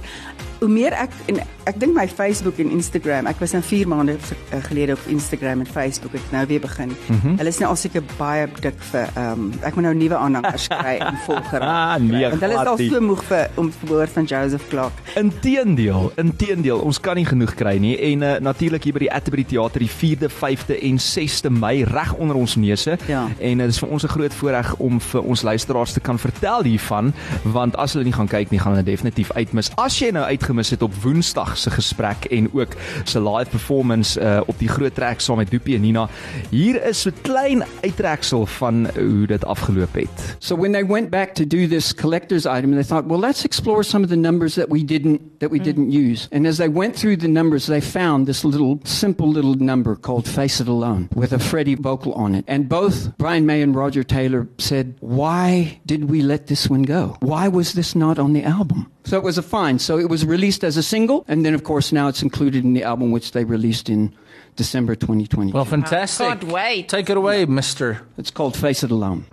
hoe 0.60 0.68
meer 0.68 0.92
ek 0.92 1.10
en 1.26 1.40
ek 1.64 1.78
dink 1.80 1.94
my 1.96 2.04
Facebook 2.08 2.58
en 2.60 2.70
Instagram, 2.74 3.28
ek 3.30 3.40
was 3.40 3.54
nou 3.56 3.62
4 3.64 3.88
maande 3.88 4.16
eh, 4.16 4.60
gelede 4.68 4.96
op 4.96 5.04
Instagram 5.08 5.64
en 5.64 5.68
Facebook 5.68 6.12
het 6.12 6.32
nou 6.32 6.44
weer 6.46 6.60
begin. 6.60 6.88
Mm 6.88 7.20
-hmm. 7.20 7.36
Hulle 7.36 7.48
is 7.48 7.58
nou 7.58 7.70
al 7.70 7.76
seker 7.76 8.02
baie 8.16 8.48
dik 8.60 8.80
vir 8.90 9.08
ehm 9.14 9.32
um, 9.32 9.52
ek 9.62 9.74
moet 9.74 9.84
nou 9.84 9.94
nuwe 9.94 10.16
aanhangers 10.16 10.66
kry 10.78 10.96
en 10.98 11.16
volgers. 11.26 11.64
Ah, 11.64 11.96
nee, 11.96 12.28
want 12.28 12.40
hulle 12.40 12.60
is 12.60 12.66
al 12.66 12.78
so 12.78 13.00
moeg 13.00 13.24
vir 13.24 13.50
om 13.54 13.70
te 13.70 13.86
hoor 13.88 14.08
van 14.08 14.24
Joseph 14.24 14.68
Clark. 14.68 14.92
Inteendeel, 15.14 16.12
inteendeel, 16.16 16.78
ons 16.78 17.00
kan 17.00 17.16
nie 17.16 17.26
genoeg 17.26 17.54
kry 17.54 17.76
nie 17.78 17.96
en 17.98 18.22
uh, 18.22 18.36
natuurlik 18.40 18.84
hier 18.84 18.92
by 18.92 18.98
die 18.98 19.12
Atterbury 19.12 19.44
Theater 19.44 19.80
die 19.80 19.90
4de, 19.90 20.28
5de 20.30 20.80
en 20.80 20.98
6de 20.98 21.50
Mei 21.50 21.84
reg 21.84 22.14
onder 22.14 22.36
ons 22.36 22.56
neuse. 22.56 22.98
Ja. 23.06 23.28
En 23.38 23.58
dit 23.58 23.68
is 23.68 23.78
vir 23.78 23.88
ons 23.88 24.04
'n 24.04 24.08
groot 24.08 24.34
voorreg 24.34 24.74
om 24.76 25.00
vir 25.00 25.22
ons 25.22 25.42
luisteraars 25.42 25.92
te 25.92 26.00
kan 26.00 26.18
vertel 26.18 26.62
hiervan 26.62 27.12
want 27.42 27.76
as 27.76 27.92
hulle 27.92 28.04
nie 28.04 28.12
gaan 28.12 28.28
kyk 28.28 28.50
nie, 28.50 28.60
gaan 28.60 28.72
hulle 28.72 28.84
definitief 28.84 29.32
uitmis. 29.32 29.70
As 29.76 29.98
jy 29.98 30.10
nou 30.10 30.24
uitgemis 30.24 30.70
het 30.70 30.82
op 30.82 30.92
Woensdag 31.02 31.53
se 31.56 31.70
gesprek 31.70 32.24
en 32.24 32.48
ook 32.52 32.72
se 33.04 33.20
live 33.20 33.50
performance 33.50 34.20
uh, 34.20 34.40
op 34.46 34.58
die 34.58 34.68
groot 34.68 34.94
trek 34.94 35.20
saam 35.20 35.36
met 35.36 35.50
Doopie 35.50 35.74
en 35.74 35.80
Nina, 35.80 36.08
hier 36.50 36.84
is 36.84 37.00
so 37.00 37.10
'n 37.10 37.20
klein 37.22 37.62
uittreksel 37.82 38.46
van 38.46 38.88
hoe 38.94 39.26
dit 39.26 39.44
afgeloop 39.44 39.94
het. 39.94 40.36
So 40.38 40.56
when 40.56 40.72
they 40.72 40.86
went 40.86 41.10
back 41.10 41.34
to 41.34 41.46
do 41.46 41.66
this 41.66 41.94
collector's 41.94 42.44
item, 42.46 42.70
they 42.72 42.84
thought, 42.84 43.06
well, 43.06 43.20
let's 43.20 43.44
explore 43.44 43.82
some 43.82 44.04
of 44.04 44.10
the 44.10 44.16
numbers 44.16 44.54
that 44.54 44.68
we 44.68 44.84
didn't 44.84 45.20
that 45.38 45.50
we 45.50 45.58
didn't 45.58 45.92
use. 45.92 46.28
And 46.32 46.46
as 46.46 46.56
they 46.56 46.68
went 46.72 46.96
through 46.96 47.16
the 47.16 47.28
numbers, 47.28 47.66
they 47.66 47.80
found 47.80 48.26
this 48.26 48.44
little 48.44 48.78
simple 48.84 49.28
little 49.32 49.54
number 49.54 49.96
called 49.96 50.28
"Face 50.28 50.62
It 50.62 50.68
Alone" 50.68 51.08
with 51.14 51.32
a 51.32 51.38
Freddie 51.38 51.76
vocal 51.76 52.12
on 52.12 52.34
it. 52.34 52.44
And 52.46 52.68
both 52.68 53.16
Brian 53.16 53.44
May 53.46 53.62
and 53.62 53.74
Roger 53.74 54.04
Taylor 54.04 54.46
said, 54.58 54.94
"Why 55.00 55.80
did 55.84 56.10
we 56.10 56.22
let 56.22 56.46
this 56.46 56.70
one 56.70 56.82
go? 56.82 57.16
Why 57.20 57.48
was 57.48 57.72
this 57.72 57.94
not 57.94 58.18
on 58.18 58.32
the 58.32 58.44
album?" 58.44 58.86
So 59.06 59.18
it 59.18 59.22
was 59.22 59.36
a 59.36 59.42
find. 59.42 59.80
So 59.80 59.98
it 59.98 60.08
was 60.08 60.24
released 60.24 60.64
as 60.64 60.76
a 60.76 60.82
single, 60.82 61.24
and 61.28 61.44
then 61.44 61.54
of 61.54 61.62
course 61.62 61.92
now 61.92 62.08
it's 62.08 62.22
included 62.22 62.64
in 62.64 62.72
the 62.72 62.82
album, 62.82 63.10
which 63.10 63.32
they 63.32 63.44
released 63.44 63.90
in 63.90 64.14
December 64.56 64.94
2020. 64.94 65.52
Well, 65.52 65.66
fantastic. 65.66 66.26
Can't 66.26 66.44
wait. 66.44 66.88
Take 66.88 67.10
it 67.10 67.16
away, 67.16 67.44
Mister. 67.44 68.00
It's 68.16 68.30
called 68.30 68.56
Face 68.56 68.82
It 68.82 68.90
Alone. 68.90 69.26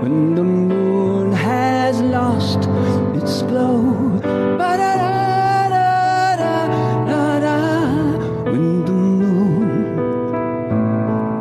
When 0.00 0.34
the 0.34 0.42
moon 0.44 1.32
has 1.32 2.00
lost 2.00 2.60
its 3.20 3.42
glow. 3.42 4.22
When 8.50 8.84
the 8.84 8.92
moon, 8.92 9.96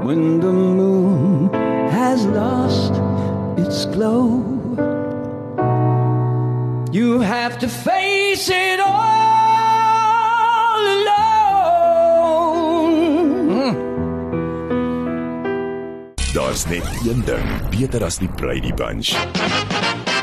when 0.04 0.40
the 0.42 0.52
moon 0.52 1.50
has 1.92 2.26
lost 2.26 2.94
its 3.58 3.86
glow. 3.86 4.43
To 7.64 7.70
face 7.70 8.50
it 8.50 8.80
all 8.80 8.92
alone. 10.98 11.24
Daar's 16.34 16.66
net 16.66 16.84
een 17.08 17.24
ding 17.26 17.70
beter 17.70 18.04
as 18.04 18.18
die 18.20 18.28
Brady 18.28 18.74
Bunch. 18.74 19.16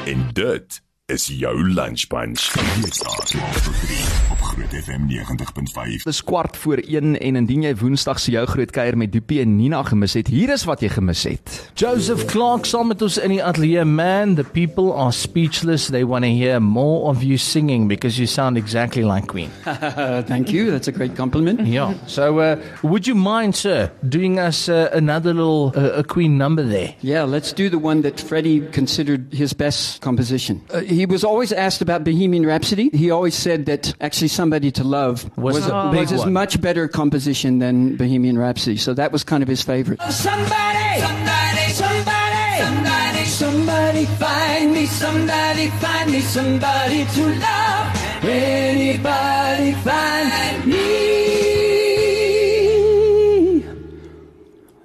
En 0.05 0.29
dit 0.33 0.83
is 1.07 1.27
jou 1.27 1.73
lunch 1.73 2.07
bunch. 2.07 2.53
Tot 3.01 3.81
3 3.81 4.05
op 4.31 4.40
Groot 4.61 4.83
FM 4.83 5.07
90.5. 5.09 6.03
Dis 6.05 6.25
kwart 6.25 6.57
voor 6.57 6.77
1 6.77 7.19
en 7.19 7.37
indien 7.37 7.63
jy 7.65 7.71
Woensdag 7.81 8.19
se 8.21 8.35
jou 8.35 8.43
groot 8.47 8.71
kuier 8.71 8.97
met 8.99 9.09
Doopie 9.13 9.39
en 9.41 9.55
Nina 9.57 9.79
gemis 9.89 10.13
het, 10.19 10.29
hier 10.29 10.51
is 10.53 10.67
wat 10.69 10.83
jy 10.85 10.91
gemis 10.93 11.23
het. 11.25 11.55
Joseph 11.81 12.27
Clark 12.29 12.69
saam 12.69 12.91
met 12.93 13.01
ons 13.03 13.17
in 13.17 13.33
die 13.33 13.41
ateljee. 13.41 13.87
Man, 13.89 14.35
the 14.37 14.45
people 14.45 14.93
are 14.93 15.15
speechless. 15.17 15.87
They 15.89 16.05
want 16.05 16.27
to 16.29 16.31
hear 16.31 16.61
more 16.61 17.09
of 17.09 17.23
you 17.25 17.39
singing 17.41 17.89
because 17.89 18.19
you 18.21 18.27
sound 18.29 18.61
exactly 18.61 19.03
like 19.03 19.31
Queen. 19.33 19.49
Thank 20.29 20.53
you. 20.53 20.71
That's 20.71 20.89
a 20.89 20.93
great 20.93 21.17
compliment. 21.17 21.65
Yeah. 21.65 21.95
So, 22.07 22.41
uh, 22.41 22.61
would 22.83 23.07
you 23.07 23.15
mind, 23.15 23.57
sir, 23.57 23.91
doing 24.07 24.39
us 24.39 24.69
uh, 24.69 24.91
another 24.93 25.33
little 25.33 25.73
uh, 25.75 26.01
a 26.01 26.05
Queen 26.05 26.37
number 26.37 26.63
there? 26.69 26.95
Yeah, 27.01 27.25
let's 27.25 27.55
do 27.55 27.71
the 27.71 27.79
one 27.79 28.03
that 28.03 28.21
Freddie 28.21 28.61
considered 28.73 29.33
his 29.33 29.55
best 29.55 30.03
composition. 30.03 30.61
Uh, 30.69 30.81
he 30.81 31.07
was 31.07 31.25
always 31.25 31.51
asked 31.51 31.81
about 31.81 32.05
Bohemian 32.05 32.45
Rhapsody. 32.45 32.91
He 32.93 33.11
always 33.11 33.35
said 33.35 33.65
that 33.65 33.95
actually 34.03 34.29
Somebody 34.51 34.73
to 34.73 34.83
Love 34.83 35.31
Was 35.39 35.55
was, 35.55 35.67
a 35.69 35.91
big 35.93 36.01
was 36.01 36.11
his 36.11 36.21
one. 36.23 36.33
much 36.33 36.61
better 36.61 36.89
composition 36.89 37.61
than 37.61 37.95
Bohemian 37.95 38.37
Rhapsody. 38.37 38.79
So 38.79 38.95
that 38.95 39.13
was 39.13 39.23
kind 39.23 39.45
of 39.45 39.49
his 39.49 39.63
favorite. 39.63 40.03
Somebody, 40.11 40.99
somebody, 40.99 41.71
somebody, 41.71 42.59
somebody, 42.59 43.25
somebody 43.27 44.07
find 44.19 44.73
me, 44.73 44.87
somebody 44.87 45.69
find 45.79 46.11
me, 46.11 46.21
somebody 46.21 47.05
to 47.05 47.27
love. 47.39 48.25
Anybody 48.25 49.73
find 49.87 50.67
me. 50.67 50.83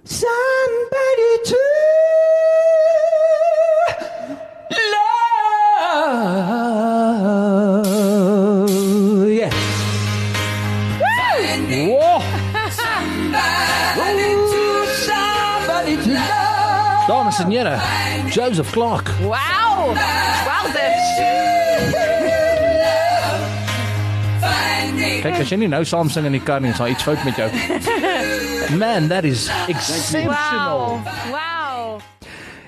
Somebody 0.04 1.38
to 1.46 1.65
Dames 17.08 17.40
en 17.40 17.52
here, 17.52 17.80
Joseph 18.30 18.72
Clark. 18.72 19.12
Wow! 19.22 19.94
Wow, 19.94 20.72
Kyk, 25.22 25.40
as 25.42 25.50
jy 25.50 25.58
nie 25.58 25.70
nou 25.70 25.82
saam 25.86 26.10
sing 26.14 26.28
in 26.30 26.36
die 26.38 26.42
kar 26.46 26.62
nie, 26.62 26.70
is 26.74 26.78
daar 26.82 26.90
iets 26.94 27.06
fout 27.06 27.22
met 27.26 27.38
jou. 27.38 27.50
Man, 28.82 29.10
that 29.10 29.26
is 29.26 29.50
exceptional. 29.68 31.02
Wow! 31.02 31.02
Wow! 31.34 31.55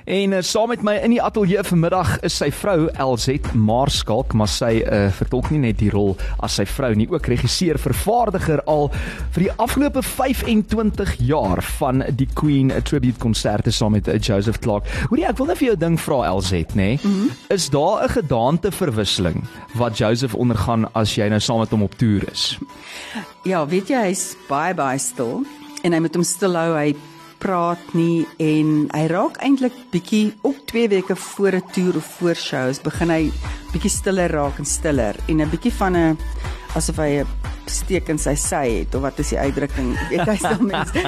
En 0.07 0.31
uh, 0.31 0.37
saam 0.41 0.69
met 0.71 0.83
my 0.87 0.93
in 1.03 1.11
die 1.11 1.19
ateljee 1.19 1.59
vanmiddag 1.67 2.13
is 2.23 2.37
sy 2.39 2.47
vrou 2.55 2.85
LZ 2.95 3.49
Maarskalk, 3.59 4.31
maar 4.39 4.47
sy 4.47 4.77
uh, 4.79 5.09
vertolk 5.11 5.49
nie 5.51 5.59
net 5.65 5.81
die 5.81 5.89
rol 5.91 6.13
as 6.39 6.55
sy 6.61 6.63
vrou 6.69 6.93
nie, 6.95 7.09
ook 7.11 7.27
regisseur, 7.27 7.75
vervaardiger 7.75 8.63
al 8.71 8.87
vir 9.35 9.43
die 9.43 9.49
afgelope 9.59 9.99
25 10.07 11.11
jaar 11.27 11.59
van 11.79 12.05
die 12.15 12.29
Queen 12.39 12.71
tribute 12.87 13.19
konserte 13.19 13.73
saam 13.75 13.97
met 13.97 14.07
uh, 14.07 14.15
Joseph 14.15 14.61
Clark. 14.63 14.87
Hoorie, 15.09 15.27
ek 15.27 15.41
wil 15.41 15.51
net 15.51 15.59
vir 15.59 15.73
jou 15.73 15.75
ding 15.83 15.99
vra 15.99 16.21
LZ, 16.37 16.63
nê? 16.71 16.77
Nee? 16.79 16.95
Mm 17.03 17.11
-hmm. 17.11 17.35
Is 17.57 17.67
daar 17.75 18.07
'n 18.07 18.15
gedaanteverwisseling 18.15 19.43
wat 19.75 19.97
Joseph 19.97 20.35
ondergaan 20.35 20.87
as 20.93 21.15
jy 21.15 21.27
nou 21.27 21.39
saam 21.39 21.59
met 21.59 21.69
hom 21.69 21.83
op 21.83 21.97
toer 21.99 22.23
is? 22.31 22.57
Ja, 23.43 23.67
weet 23.67 23.89
jy 23.89 24.07
hy's 24.07 24.37
baie 24.47 24.73
baie 24.73 24.99
stil 24.99 25.43
en 25.83 25.93
hy 25.93 25.99
moet 25.99 26.15
hom 26.15 26.23
stil 26.23 26.55
hou. 26.55 26.77
Hy 26.77 26.95
praat 27.39 27.93
nie 27.93 28.25
en 28.41 28.87
hy 28.93 29.03
raak 29.11 29.37
eintlik 29.45 29.75
bietjie 29.91 30.33
op 30.47 30.57
2 30.71 30.89
weke 30.89 31.15
voor 31.15 31.59
'n 31.59 31.67
toer 31.73 31.95
of 31.97 32.07
voor 32.19 32.35
shows 32.35 32.81
begin 32.81 33.09
hy 33.09 33.31
bietjie 33.73 33.91
stiller 33.91 34.31
raak 34.31 34.57
en 34.59 34.65
stiller 34.65 35.15
en 35.27 35.41
'n 35.41 35.49
bietjie 35.49 35.73
van 35.73 35.95
'n 35.95 36.17
asof 36.75 36.97
hy 36.97 37.21
'n 37.21 37.27
steek 37.65 38.09
in 38.09 38.17
sy 38.17 38.35
sy 38.35 38.65
het 38.79 38.95
of 38.95 39.01
wat 39.01 39.19
is 39.19 39.29
die 39.29 39.39
uitdrukking? 39.39 39.97
Weet 40.09 40.27
hy 40.27 40.35
stel 40.35 40.61
mense 40.61 41.03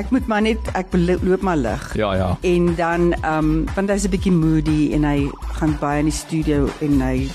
ek 0.00 0.10
moet 0.10 0.26
maar 0.26 0.42
net 0.42 0.70
ek 0.74 0.94
loop 0.94 1.42
maar 1.42 1.56
lig. 1.56 1.94
Ja, 1.96 2.14
ja. 2.14 2.36
En 2.40 2.74
dan 2.74 3.12
ehm 3.12 3.38
um, 3.38 3.68
want 3.74 3.90
hy's 3.90 4.04
'n 4.04 4.10
bietjie 4.10 4.32
moody 4.32 4.92
en 4.94 5.04
hy 5.04 5.28
gaan 5.58 5.76
baie 5.80 5.98
in 5.98 6.10
die 6.10 6.14
studio 6.14 6.68
en 6.80 7.00
hy 7.00 7.28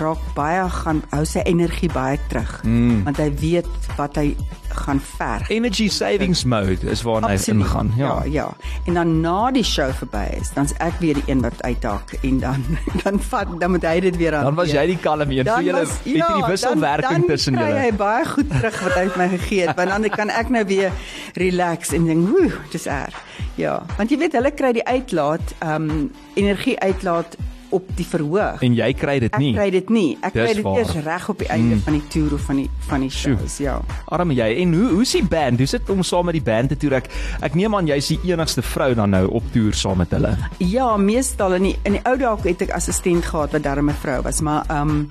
raak 0.00 0.22
baie 0.36 0.64
gaan 0.70 1.02
hou 1.10 1.24
sy 1.28 1.44
energie 1.48 1.90
baie 1.92 2.18
terug 2.30 2.60
mm. 2.64 3.04
want 3.04 3.20
hy 3.20 3.30
weet 3.42 3.68
wat 3.98 4.16
hy 4.16 4.32
gaan 4.72 5.00
verg. 5.00 5.48
Energy 5.52 5.88
savings 5.88 6.44
mode 6.44 6.86
is 6.90 7.02
waarna 7.04 7.32
hy 7.32 7.38
ingaan. 7.52 7.92
Ja. 7.96 8.22
ja, 8.24 8.30
ja. 8.32 8.46
En 8.88 8.96
dan 8.96 9.20
na 9.20 9.50
die 9.54 9.64
show 9.64 9.90
verby 9.98 10.24
is, 10.38 10.52
dan's 10.56 10.72
ek 10.80 10.96
weer 11.02 11.18
die 11.20 11.24
een 11.26 11.42
wat 11.44 11.60
uithaak 11.62 12.14
en 12.22 12.40
dan 12.40 12.64
dan 13.04 13.20
vat 13.28 13.52
dan 13.60 13.74
moet 13.74 13.84
hy 13.86 13.98
dit 14.08 14.16
weer 14.20 14.38
aan. 14.38 14.48
Dan 14.48 14.58
was 14.58 14.72
jy 14.72 14.86
die 14.94 14.98
kalm 15.02 15.30
een. 15.30 15.44
So 15.46 15.60
julle 15.60 15.84
het 15.84 16.08
ja, 16.08 16.30
die 16.38 16.48
wisselwerking 16.48 17.28
tussen 17.28 17.58
julle. 17.58 17.68
Dan 17.68 17.76
kry 17.76 17.84
hy 17.84 17.94
baie 18.00 18.26
goed 18.32 18.50
terug 18.56 18.80
wat 18.88 18.98
hy 18.98 19.06
my 19.20 19.28
gegee 19.36 19.66
het, 19.66 19.76
want 19.76 19.94
dan 19.96 20.08
kan 20.16 20.32
ek 20.32 20.52
nou 20.54 20.64
weer 20.68 20.92
relax 21.40 21.92
en 21.92 22.08
dink, 22.08 22.28
"Woe, 22.32 22.50
dis 22.72 22.86
erg." 22.86 23.16
Ja, 23.60 23.82
want 23.98 24.10
jy 24.10 24.18
weet 24.18 24.36
hulle 24.38 24.50
kry 24.56 24.72
die 24.72 24.86
uitlaat, 24.88 25.54
ehm 25.60 25.90
um, 25.90 26.10
energie 26.34 26.78
uitlaat 26.80 27.36
op 27.72 27.88
die 27.98 28.06
verhoog. 28.06 28.62
En 28.62 28.76
jy 28.76 28.90
kry 28.98 29.18
dit 29.24 29.38
nie. 29.40 29.52
Ek 29.52 29.58
kry 29.58 29.70
dit 29.74 29.92
nie. 29.94 30.06
Ek 30.20 30.36
kry 30.36 30.48
dit 30.58 30.68
eers 30.72 30.94
reg 31.06 31.28
op 31.32 31.42
die 31.42 31.48
einde 31.52 31.78
mm. 31.78 31.84
van 31.86 31.98
die 31.98 32.04
toer 32.12 32.36
of 32.36 32.46
van 32.50 32.62
die 32.62 32.68
van 32.88 33.06
die 33.06 33.10
shows, 33.10 33.58
ja. 33.62 33.78
Arme 34.12 34.36
jy. 34.36 34.48
En 34.62 34.74
hoe 34.76 34.90
hoe 34.96 35.06
sien 35.08 35.28
band? 35.28 35.62
Hoe 35.62 35.70
sit 35.70 35.90
om 35.92 36.02
saam 36.06 36.28
met 36.30 36.38
die 36.38 36.44
band 36.44 36.72
te 36.74 36.78
toer? 36.78 36.98
Ek 37.00 37.10
ek 37.50 37.58
neem 37.58 37.76
aan 37.78 37.90
jy's 37.90 38.12
die 38.14 38.32
enigste 38.32 38.64
vrou 38.66 38.92
dan 38.98 39.14
nou 39.16 39.24
op 39.40 39.48
toer 39.54 39.76
saam 39.76 40.02
met 40.02 40.12
hulle. 40.16 40.34
Ja, 40.58 40.96
meestal 40.96 41.58
in 41.60 41.70
die 41.70 41.76
in 41.88 41.98
die 41.98 42.04
ou 42.08 42.16
dae 42.20 42.36
het 42.44 42.66
ek 42.68 42.76
assistent 42.76 43.26
gehad 43.28 43.52
wat 43.56 43.64
darm 43.64 43.90
'n 43.90 44.00
vrou 44.04 44.20
was, 44.22 44.40
maar 44.40 44.64
ehm 44.68 44.90
um, 44.90 45.08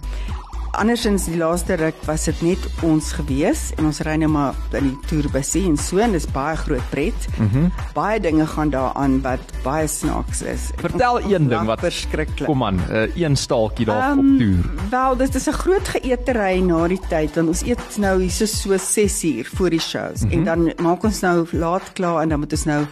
Andersins 0.72 1.26
die 1.28 1.36
laaste 1.36 1.76
ruk 1.76 1.98
was 2.08 2.26
dit 2.30 2.42
net 2.46 2.66
ons 2.88 3.10
gewees 3.18 3.64
en 3.76 3.90
ons 3.90 4.00
ry 4.08 4.14
nou 4.22 4.30
maar 4.32 4.56
in 4.80 4.86
die 4.88 5.10
toerbusie 5.10 5.66
en 5.68 5.76
so 5.76 6.00
en 6.00 6.16
dis 6.16 6.28
baie 6.32 6.56
groot 6.64 6.86
pret. 6.94 7.28
Mhm. 7.38 7.66
Mm 7.66 7.88
baie 7.92 8.22
dinge 8.24 8.46
gaan 8.48 8.70
daaraan 8.72 9.18
wat 9.22 9.50
baie 9.66 9.88
snaaks 9.88 10.42
is. 10.48 10.70
Vertel 10.80 11.20
een 11.28 11.50
ding 11.52 11.66
wat 11.68 11.82
verskriklik. 11.84 12.48
Kom 12.48 12.64
aan, 12.64 12.80
uh, 12.88 13.04
een 13.20 13.36
staaltjie 13.36 13.86
daar 13.86 14.14
um, 14.14 14.20
op 14.20 14.40
toer. 14.40 14.70
Wel, 14.94 15.18
dis 15.18 15.34
dis 15.36 15.48
'n 15.50 15.60
groot 15.60 15.88
geëetery 15.88 16.62
na 16.64 16.88
die 16.88 17.02
tyd 17.10 17.36
want 17.36 17.48
ons 17.48 17.64
eet 17.68 17.98
nou 17.98 18.22
hier 18.22 18.32
so 18.32 18.46
so 18.46 18.78
6 18.78 19.24
uur 19.24 19.50
voor 19.54 19.70
die 19.70 19.80
shows 19.80 20.24
mm 20.24 20.30
-hmm. 20.30 20.38
en 20.38 20.44
dan 20.44 20.74
maak 20.78 21.04
ons 21.04 21.20
nou 21.20 21.48
laat 21.52 21.94
klaar 21.94 22.22
en 22.22 22.30
dan 22.30 22.40
moet 22.40 22.52
ons 22.52 22.66
nou 22.66 22.86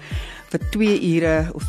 vir 0.49 0.59
2 0.73 0.99
ure 1.15 1.35
of 1.53 1.63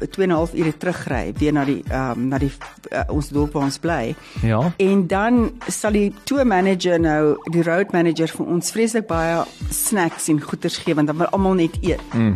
2 0.00 0.24
en 0.24 0.30
'n 0.30 0.36
half 0.36 0.54
ure 0.54 0.76
terugry 0.76 1.32
weer 1.38 1.52
na 1.52 1.64
die 1.64 1.82
ehm 1.88 2.10
um, 2.10 2.28
na 2.28 2.38
die 2.38 2.50
uh, 2.92 3.02
ons 3.08 3.28
dorp 3.28 3.52
waar 3.52 3.64
ons 3.64 3.78
bly. 3.78 4.14
Ja. 4.42 4.72
En 4.76 5.06
dan 5.06 5.52
sal 5.68 5.92
die 5.92 6.14
tour 6.24 6.46
manager 6.46 7.00
nou 7.00 7.36
die 7.52 7.62
road 7.62 7.92
manager 7.92 8.28
vir 8.28 8.46
ons 8.46 8.70
vreeslik 8.70 9.06
baie 9.06 9.44
snacks 9.70 10.28
en 10.28 10.40
goeders 10.40 10.76
gee 10.76 10.94
want 10.94 11.06
dan 11.06 11.16
wil 11.16 11.26
almal 11.26 11.54
net 11.54 11.76
eet. 11.82 12.00
Mm. 12.14 12.34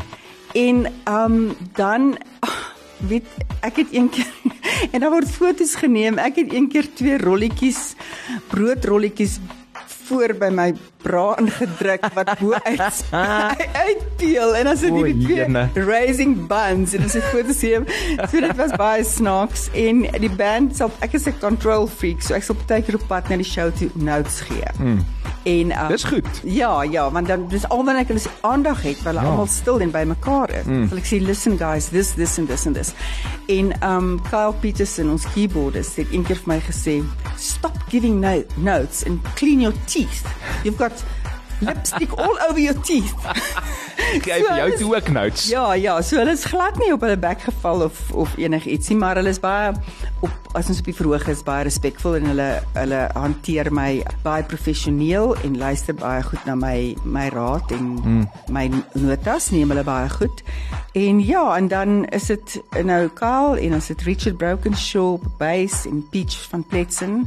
En 0.54 0.86
ehm 1.04 1.32
um, 1.32 1.56
dan 1.74 2.18
weet 3.08 3.26
ek 3.60 3.76
het 3.76 3.88
een 3.92 4.08
keer 4.08 4.26
en 4.92 5.00
daar 5.00 5.10
word 5.10 5.30
foto's 5.30 5.74
geneem. 5.74 6.18
Ek 6.18 6.36
het 6.36 6.52
een 6.52 6.68
keer 6.68 6.86
twee 6.94 7.18
rolletjies 7.18 7.94
broodrolletjies 8.48 9.38
voor 10.08 10.34
by 10.40 10.50
my 10.54 10.68
bra 11.04 11.26
ingedruk 11.40 12.08
wat 12.16 12.32
bo 12.40 12.56
uit 12.64 13.04
uitpeel 13.86 14.56
en 14.60 14.72
as 14.72 14.84
dit 14.84 14.98
die 14.98 15.16
twee 15.24 15.84
raising 15.88 16.34
buns 16.50 16.96
en 16.98 17.06
as 17.06 17.18
ek 17.20 17.28
voor 17.32 17.46
te 17.48 17.56
sien 17.56 17.86
so 18.18 18.40
dit 18.40 18.56
was 18.60 18.74
baie 18.80 19.04
snaaks 19.04 19.68
en 19.86 20.04
die 20.18 20.32
band 20.40 20.76
self 20.76 20.98
ek 21.04 21.16
is 21.18 21.28
'n 21.28 21.38
control 21.40 21.86
freak 21.86 22.22
so 22.24 22.34
ek 22.34 22.46
sal 22.48 22.58
baie 22.66 22.82
keer 22.82 22.98
op 22.98 23.06
pad 23.08 23.28
na 23.30 23.38
die 23.40 23.46
show 23.46 23.70
toe 23.78 23.90
notes 23.94 24.40
gee. 24.40 24.64
Mm. 24.78 25.04
En 25.42 25.82
um, 25.82 25.88
Dis 25.88 26.04
goed. 26.04 26.28
Ja, 26.44 26.82
ja, 26.82 27.10
want 27.10 27.26
dan 27.26 27.48
dis 27.48 27.68
al 27.68 27.84
wanneer 27.84 28.02
ek 28.04 28.10
hulle 28.12 28.32
aandag 28.40 28.82
het, 28.82 29.02
want 29.02 29.16
hulle 29.16 29.24
ja. 29.24 29.30
almal 29.30 29.46
stil 29.46 29.80
en 29.80 29.90
bymekaar 29.94 30.52
is. 30.60 30.66
Mm. 30.68 30.88
Sal 30.90 31.00
ek 31.00 31.08
sê 31.08 31.20
listen 31.22 31.58
guys, 31.60 31.88
this 31.94 32.12
this 32.18 32.38
and 32.40 32.50
this 32.50 32.66
and 32.66 32.76
this. 32.76 32.92
En 33.48 33.72
um 33.84 34.10
Kyle 34.28 34.54
Peterson 34.60 35.10
ons 35.14 35.26
keyboardist 35.34 36.00
het 36.00 36.12
eendag 36.12 36.42
vir 36.42 36.52
my 36.52 36.58
gesê, 36.66 36.98
stop 37.38 37.88
giving 37.90 38.20
no 38.20 38.44
notes 38.56 39.02
and 39.04 39.22
clean 39.36 39.60
your 39.60 39.72
teeth. 39.86 40.26
You've 40.64 40.78
got 40.78 40.92
lipstick 41.60 42.12
all 42.18 42.36
over 42.48 42.60
your 42.60 42.76
teeth. 42.82 43.14
Kyk 44.24 44.44
so, 44.46 44.54
jou 44.56 44.68
toe 44.78 44.94
ook 44.94 45.08
notes. 45.12 45.48
Ja, 45.50 45.72
ja, 45.74 45.98
so 46.02 46.16
hulle 46.20 46.32
is 46.32 46.46
glad 46.48 46.78
nie 46.80 46.92
op 46.94 47.02
hulle 47.04 47.18
bek 47.20 47.42
geval 47.48 47.82
of 47.88 47.98
of 48.14 48.36
enigiets 48.40 48.88
nie, 48.92 48.98
maar 48.98 49.18
hulle 49.20 49.34
is 49.34 49.40
baie 49.42 49.74
op 50.24 50.56
as 50.58 50.70
ons 50.72 50.80
op 50.80 50.88
die 50.88 50.96
verhoog 50.96 51.26
is 51.30 51.42
baie 51.46 51.66
respekvol 51.68 52.16
en 52.18 52.30
hulle 52.30 52.48
hulle 52.76 53.02
hanteer 53.14 53.70
my 53.74 54.00
baie 54.24 54.46
professioneel 54.48 55.34
en 55.46 55.58
luister 55.60 55.96
baie 55.98 56.22
goed 56.26 56.48
na 56.48 56.56
my 56.58 56.94
my 57.04 57.28
raad 57.34 57.74
en 57.76 57.92
hmm. 57.98 58.24
my 58.54 58.66
notas 58.94 59.50
neem 59.54 59.74
hulle 59.74 59.84
baie 59.86 60.08
goed. 60.16 60.42
En 60.98 61.20
ja, 61.24 61.44
en 61.56 61.68
dan 61.68 62.04
is 62.16 62.30
dit 62.32 62.58
nou 62.86 63.02
Karl 63.18 63.58
en 63.60 63.78
ons 63.78 63.92
het 63.92 64.02
Richard 64.08 64.38
Brokenshaw 64.40 65.18
op 65.18 65.30
bass 65.38 65.84
en 65.86 66.02
Peach 66.10 66.40
van 66.50 66.64
Pletsen 66.66 67.24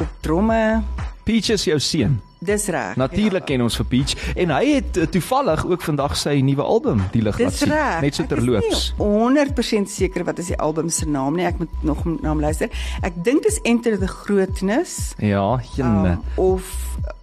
op 0.00 0.08
tromme. 0.20 0.82
Peach 1.24 1.48
is 1.54 1.64
jou 1.70 1.78
seun. 1.80 2.20
Dis 2.44 2.66
reg. 2.72 2.96
Natuurlik 3.00 3.44
ja. 3.44 3.48
ken 3.52 3.64
ons 3.64 3.76
vir 3.80 3.88
Peach 3.90 4.14
en 4.34 4.52
hy 4.54 4.64
het 4.76 4.98
uh, 5.00 5.06
toevallig 5.10 5.64
ook 5.66 5.84
vandag 5.86 6.16
sy 6.20 6.36
nuwe 6.44 6.62
album 6.62 7.02
die 7.14 7.22
lig 7.24 7.38
laat 7.40 7.56
sien. 7.58 7.74
Net 8.04 8.18
so 8.18 8.26
terloops. 8.30 8.90
100% 9.00 9.90
seker 9.90 10.26
wat 10.28 10.42
is 10.42 10.52
die 10.52 10.58
album 10.60 10.90
se 10.92 11.08
naam 11.08 11.38
nie. 11.38 11.46
Ek 11.48 11.60
moet 11.62 11.82
nog 11.86 12.04
na 12.06 12.32
hom 12.32 12.42
luister. 12.44 12.72
Ek 13.06 13.16
dink 13.26 13.46
dis 13.46 13.60
Enter 13.64 13.98
the 14.00 14.10
Grootness. 14.10 15.14
Ja, 15.22 15.60
jene. 15.76 16.18
Um, 16.18 16.24
of 16.40 16.72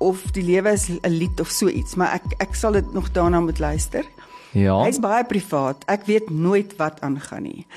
of 0.01 0.23
die 0.35 0.43
lewe 0.45 0.73
is 0.73 0.89
'n 0.89 0.99
lied 1.09 1.39
of 1.39 1.49
so 1.49 1.67
iets, 1.67 1.95
maar 1.95 2.13
ek 2.13 2.35
ek 2.41 2.55
sal 2.55 2.71
dit 2.71 2.93
nog 2.93 3.11
daarna 3.11 3.39
moet 3.39 3.59
luister. 3.59 4.05
Ja. 4.51 4.83
Hy's 4.83 4.99
baie 4.99 5.23
privaat. 5.25 5.83
Ek 5.87 6.05
weet 6.05 6.29
nooit 6.29 6.75
wat 6.75 7.01
aangaan 7.01 7.43
nie. 7.43 7.67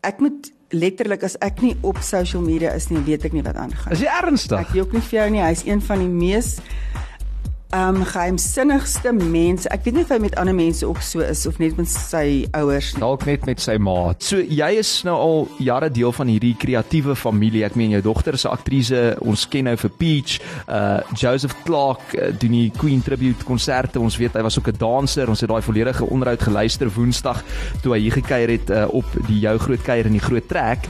Ek 0.00 0.20
moet 0.20 0.53
letterlik 0.72 1.24
as 1.26 1.36
ek 1.44 1.60
nie 1.64 1.74
op 1.82 2.00
social 2.02 2.42
media 2.42 2.72
is 2.76 2.88
nie, 2.90 3.02
weet 3.04 3.26
ek 3.28 3.36
nie 3.36 3.44
wat 3.44 3.58
aangaan 3.60 3.92
nie. 3.92 3.98
Is 3.98 4.04
jy 4.04 4.14
ernstig? 4.22 4.64
Ek 4.64 4.74
jok 4.78 4.96
nie 4.96 5.04
vir 5.04 5.18
jou 5.18 5.28
nie. 5.36 5.42
Hy's 5.44 5.64
een 5.66 5.82
van 5.84 6.02
die 6.04 6.10
mees 6.10 6.56
um 7.74 8.04
geheimsinnigste 8.06 9.12
mense. 9.12 9.68
Ek 9.74 9.84
weet 9.86 9.96
nie 9.98 10.04
of 10.06 10.12
hy 10.14 10.18
met 10.22 10.36
ander 10.38 10.54
mense 10.54 10.86
ook 10.86 11.00
so 11.02 11.24
is 11.24 11.42
of 11.48 11.58
net 11.58 11.76
met 11.80 11.90
sy 11.90 12.44
ouers 12.54 12.92
nie. 12.94 13.02
Dalk 13.02 13.26
net 13.26 13.46
met 13.48 13.62
sy 13.62 13.76
ma. 13.82 14.14
So 14.22 14.38
jy 14.38 14.70
is 14.78 14.92
nou 15.06 15.16
al 15.18 15.48
jare 15.64 15.90
deel 15.92 16.14
van 16.14 16.30
hierdie 16.30 16.54
kreatiewe 16.60 17.16
familie. 17.18 17.64
Ek 17.66 17.78
meen 17.78 17.96
jou 17.96 18.02
dogter 18.04 18.38
is 18.38 18.46
'n 18.46 18.54
aktrise. 18.54 19.16
Ons 19.20 19.48
ken 19.48 19.64
nou 19.64 19.76
vir 19.76 19.90
Peach. 19.90 20.38
Uh 20.68 21.00
Joseph 21.14 21.56
Clark 21.64 22.14
uh, 22.14 22.30
doen 22.38 22.52
die 22.52 22.70
Queen 22.70 23.02
tribute 23.02 23.44
konserte. 23.44 24.00
Ons 24.00 24.16
weet 24.16 24.34
hy 24.34 24.42
was 24.42 24.58
ook 24.58 24.68
'n 24.68 24.78
danser. 24.78 25.28
Ons 25.28 25.40
het 25.40 25.50
daai 25.50 25.62
volledige 25.62 26.06
onderhoud 26.06 26.42
geluister 26.42 26.90
Woensdag 26.90 27.42
toe 27.82 27.92
hy 27.94 28.00
hier 28.00 28.12
gekuier 28.12 28.50
het 28.50 28.70
uh, 28.70 28.86
op 28.88 29.06
die 29.26 29.40
jou 29.40 29.58
groot 29.58 29.82
kuier 29.82 30.06
in 30.06 30.12
die 30.12 30.24
groot 30.24 30.48
trek. 30.48 30.86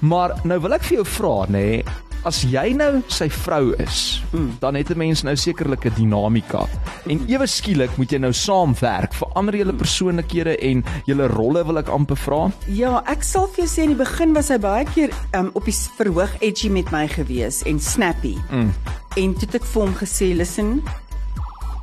Maar 0.00 0.36
nou 0.44 0.60
wil 0.60 0.72
ek 0.72 0.84
vir 0.84 0.96
jou 1.00 1.06
vra, 1.06 1.46
nê, 1.48 1.64
nee, 1.80 1.84
as 2.26 2.42
jy 2.42 2.72
nou 2.74 3.00
sy 3.12 3.28
vrou 3.30 3.70
is, 3.82 4.20
mm. 4.32 4.56
dan 4.60 4.74
het 4.74 4.90
'n 4.90 4.98
mens 4.98 5.22
nou 5.22 5.36
sekerlik 5.36 5.86
'n 5.86 5.94
dinamika. 5.94 6.66
En 7.06 7.22
ewe 7.28 7.46
skielik 7.46 7.96
moet 7.96 8.10
jy 8.10 8.18
nou 8.18 8.32
saamwerk. 8.32 9.14
Verander 9.14 9.56
julle 9.56 9.72
persoonlikhede 9.72 10.56
en 10.58 10.84
julle 11.04 11.26
rolle 11.26 11.64
wil 11.64 11.78
ek 11.78 11.88
amper 11.88 12.16
vra. 12.16 12.50
Ja, 12.66 13.02
ek 13.06 13.22
sal 13.22 13.46
vir 13.46 13.64
jou 13.64 13.68
sê 13.68 13.82
in 13.82 13.94
die 13.94 14.04
begin 14.04 14.34
was 14.34 14.48
hy 14.48 14.58
baie 14.58 14.84
keer 14.84 15.10
um, 15.32 15.50
op 15.54 15.64
die 15.64 15.74
verhoog 15.96 16.34
edgy 16.40 16.68
met 16.68 16.90
my 16.90 17.06
gewees 17.08 17.62
en 17.62 17.80
snappy. 17.80 18.36
Mm. 18.50 18.72
En 19.16 19.32
toe 19.32 19.46
het 19.46 19.54
ek 19.54 19.64
vir 19.64 19.82
hom 19.82 19.94
gesê, 19.94 20.34
"Listen, 20.34 20.82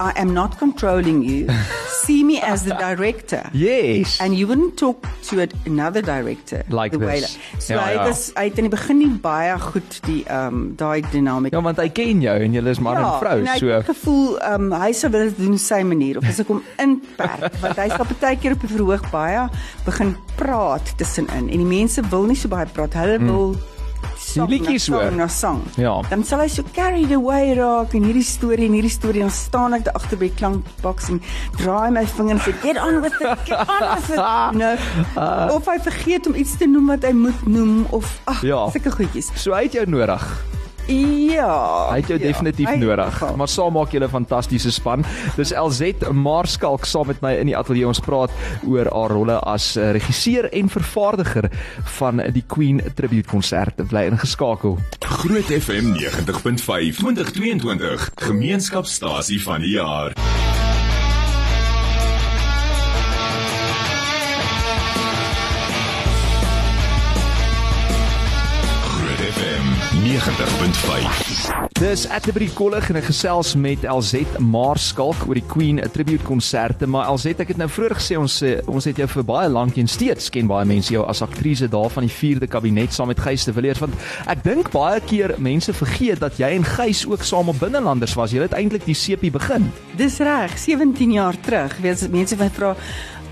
I 0.04 0.12
am 0.22 0.34
not 0.34 0.58
controlling 0.60 1.24
you. 1.24 1.48
See 2.04 2.24
me 2.24 2.36
as 2.42 2.64
the 2.68 2.76
director. 2.76 3.50
Yes. 3.54 4.20
And 4.20 4.36
you 4.38 4.46
wouldn't 4.48 4.76
talk 4.78 5.08
to 5.30 5.40
it, 5.40 5.54
another 5.66 6.02
director 6.02 6.64
Like 6.70 6.92
the 6.92 7.00
way 7.00 7.22
this. 7.22 7.38
that- 7.38 7.62
So 7.64 7.74
Ja, 7.76 7.84
hy 7.86 7.94
ja. 7.94 8.04
was 8.08 8.32
hy 8.36 8.44
het 8.50 8.58
in 8.60 8.68
die 8.68 8.74
begin 8.74 8.98
nie 9.00 9.08
baie 9.24 9.54
goed 9.60 10.00
die 10.08 10.24
ehm 10.28 10.48
um, 10.48 10.76
daai 10.76 11.02
dinamika 11.14 11.56
Ja, 11.56 11.62
want 11.64 11.78
hy 11.80 11.88
ken 11.96 12.20
jou 12.22 12.36
en 12.44 12.52
julle 12.58 12.70
is 12.76 12.80
man 12.84 12.98
en 13.00 13.08
vrou, 13.22 13.38
en 13.40 13.48
hy 13.48 13.58
so 13.62 13.68
het 13.72 13.86
gevoel 13.88 14.26
um, 14.54 14.72
hy 14.84 14.92
sou 14.92 15.12
wil 15.14 15.32
doen 15.38 15.58
sy 15.58 15.80
manier 15.88 16.18
of 16.20 16.28
as 16.28 16.42
ek 16.44 16.52
hom 16.52 16.60
inperk 16.84 17.56
want 17.64 17.78
hy 17.80 17.88
sal 17.96 18.06
baie 18.20 18.36
keer 18.42 18.58
op 18.58 18.66
die 18.68 18.72
verhoog 18.76 19.06
baie 19.14 19.46
begin 19.86 20.16
praat 20.36 20.92
tussenin 21.00 21.48
en 21.48 21.64
die 21.64 21.70
mense 21.72 22.04
wil 22.12 22.28
nie 22.28 22.36
so 22.36 22.52
baie 22.52 22.68
praat 22.76 22.94
hulle 23.00 23.20
wil 23.24 23.54
sang, 23.56 23.72
Die 24.34 24.46
liedjies 24.50 24.88
hoor. 24.90 25.12
na 25.12 25.28
sang. 25.28 25.62
Ja. 25.78 26.02
Dan 26.10 26.24
sal 26.24 26.40
hy 26.42 26.48
so 26.50 26.64
carried 26.74 27.12
away 27.14 27.54
raak 27.58 27.94
en 27.94 28.04
hierdie 28.08 28.24
storie 28.26 28.66
en 28.66 28.74
hierdie 28.74 28.92
storie 28.92 29.22
dan 29.22 29.30
staan 29.32 29.74
ek 29.78 29.84
daar 29.86 29.94
agter 30.00 30.18
by 30.18 30.30
die 30.32 30.36
klankboks 30.40 31.10
en 31.14 31.22
draai 31.60 31.92
my 31.92 32.06
vinger 32.06 32.36
en 32.38 32.42
sê 32.42 32.54
get 32.64 32.78
on 32.82 33.02
with 33.02 33.14
it, 33.22 33.38
get 33.46 33.60
on 33.68 33.90
with 33.94 34.10
it. 34.10 34.20
Nou, 34.64 35.56
of 35.56 35.66
hy 35.70 35.78
vergeet 35.86 36.28
om 36.28 36.36
iets 36.36 36.58
te 36.58 36.66
noem 36.68 36.88
wat 36.94 37.04
hy 37.08 37.12
moet 37.14 37.46
noem 37.48 37.86
of 37.92 38.20
ag, 38.26 38.42
Ja. 38.44 38.66
sulke 38.74 38.92
goedjies. 38.92 39.30
so 39.36 39.54
hy 39.54 39.64
het 39.68 39.74
jou 39.74 39.86
nodig. 39.90 40.26
Ja. 40.88 41.90
Hy 41.92 41.98
het 42.02 42.08
jou 42.12 42.20
ja, 42.20 42.26
definitief 42.28 42.70
hy- 42.70 42.76
nodig. 42.78 43.36
Maar 43.36 43.48
saam 43.48 43.74
maak 43.74 43.92
julle 43.92 44.06
'n 44.06 44.10
fantastiese 44.10 44.72
span. 44.72 45.06
Dis 45.36 45.54
LZ 45.56 45.94
Maarskalk 46.12 46.86
saam 46.86 47.08
met 47.08 47.22
my 47.22 47.34
in 47.34 47.46
die 47.46 47.58
ateljee 47.58 47.88
ons 47.88 48.00
praat 48.00 48.32
oor 48.68 48.86
haar 48.92 49.10
rolle 49.12 49.40
as 49.40 49.76
eh, 49.76 49.92
regisseur 49.92 50.50
en 50.54 50.70
vervaardiger 50.70 51.50
van 51.84 52.18
die 52.34 52.44
Queen 52.48 52.82
tribute 52.96 53.30
konsert. 53.30 53.76
Bly 53.88 54.06
ingeskakel. 54.12 54.78
Groot 55.00 55.46
FM 55.62 55.94
90.5 55.96 56.98
2022 56.98 58.12
Gemeenskapstasie 58.16 59.42
van 59.44 59.62
die 59.62 59.72
jaar. 59.72 60.14
FM 69.44 69.68
90.5 70.08 71.72
Dis 71.80 72.04
Atterbury 72.10 72.48
College 72.56 72.94
en 72.94 73.00
ek 73.00 73.10
gesels 73.10 73.50
met 73.60 73.82
LZ 73.84 74.38
Maarskalk 74.40 75.26
oor 75.28 75.36
die 75.36 75.44
Queen 75.52 75.82
tribute 75.92 76.24
konserte. 76.24 76.88
Maar 76.88 77.10
LZ, 77.12 77.34
ek 77.44 77.52
het 77.52 77.60
nou 77.60 77.68
vroeër 77.68 77.96
gesê 77.98 78.16
ons 78.20 78.38
eh, 78.46 78.62
ons 78.72 78.88
het 78.88 79.02
jou 79.02 79.08
vir 79.18 79.26
baie 79.28 79.50
lank 79.52 79.76
en 79.82 79.90
steeds 79.92 80.30
ken 80.32 80.48
baie 80.48 80.68
mense 80.70 80.94
jou 80.94 81.04
as 81.12 81.24
aktrise 81.26 81.68
daar 81.72 81.92
van 81.92 82.08
die 82.08 82.14
4de 82.14 82.48
kabinet 82.52 82.96
saam 82.96 83.12
met 83.12 83.20
Gys 83.26 83.44
de 83.50 83.56
Villiers 83.58 83.82
want 83.84 83.98
ek 84.32 84.46
dink 84.46 84.72
baie 84.72 85.02
keer 85.04 85.36
mense 85.44 85.76
vergeet 85.76 86.24
dat 86.24 86.40
jy 86.40 86.54
en 86.56 86.68
Gys 86.78 87.04
ook 87.10 87.26
saam 87.28 87.52
op 87.52 87.60
binnelanders 87.60 88.16
was. 88.20 88.32
Jy 88.32 88.46
het 88.46 88.56
eintlik 88.56 88.88
die 88.88 88.96
sepie 88.98 89.34
begin. 89.34 89.68
Dis 90.00 90.22
reg, 90.24 90.56
17 90.56 91.18
jaar 91.18 91.36
terug. 91.44 91.76
Weet 91.84 92.08
mense 92.14 92.40
van 92.40 92.54
vra 92.54 92.76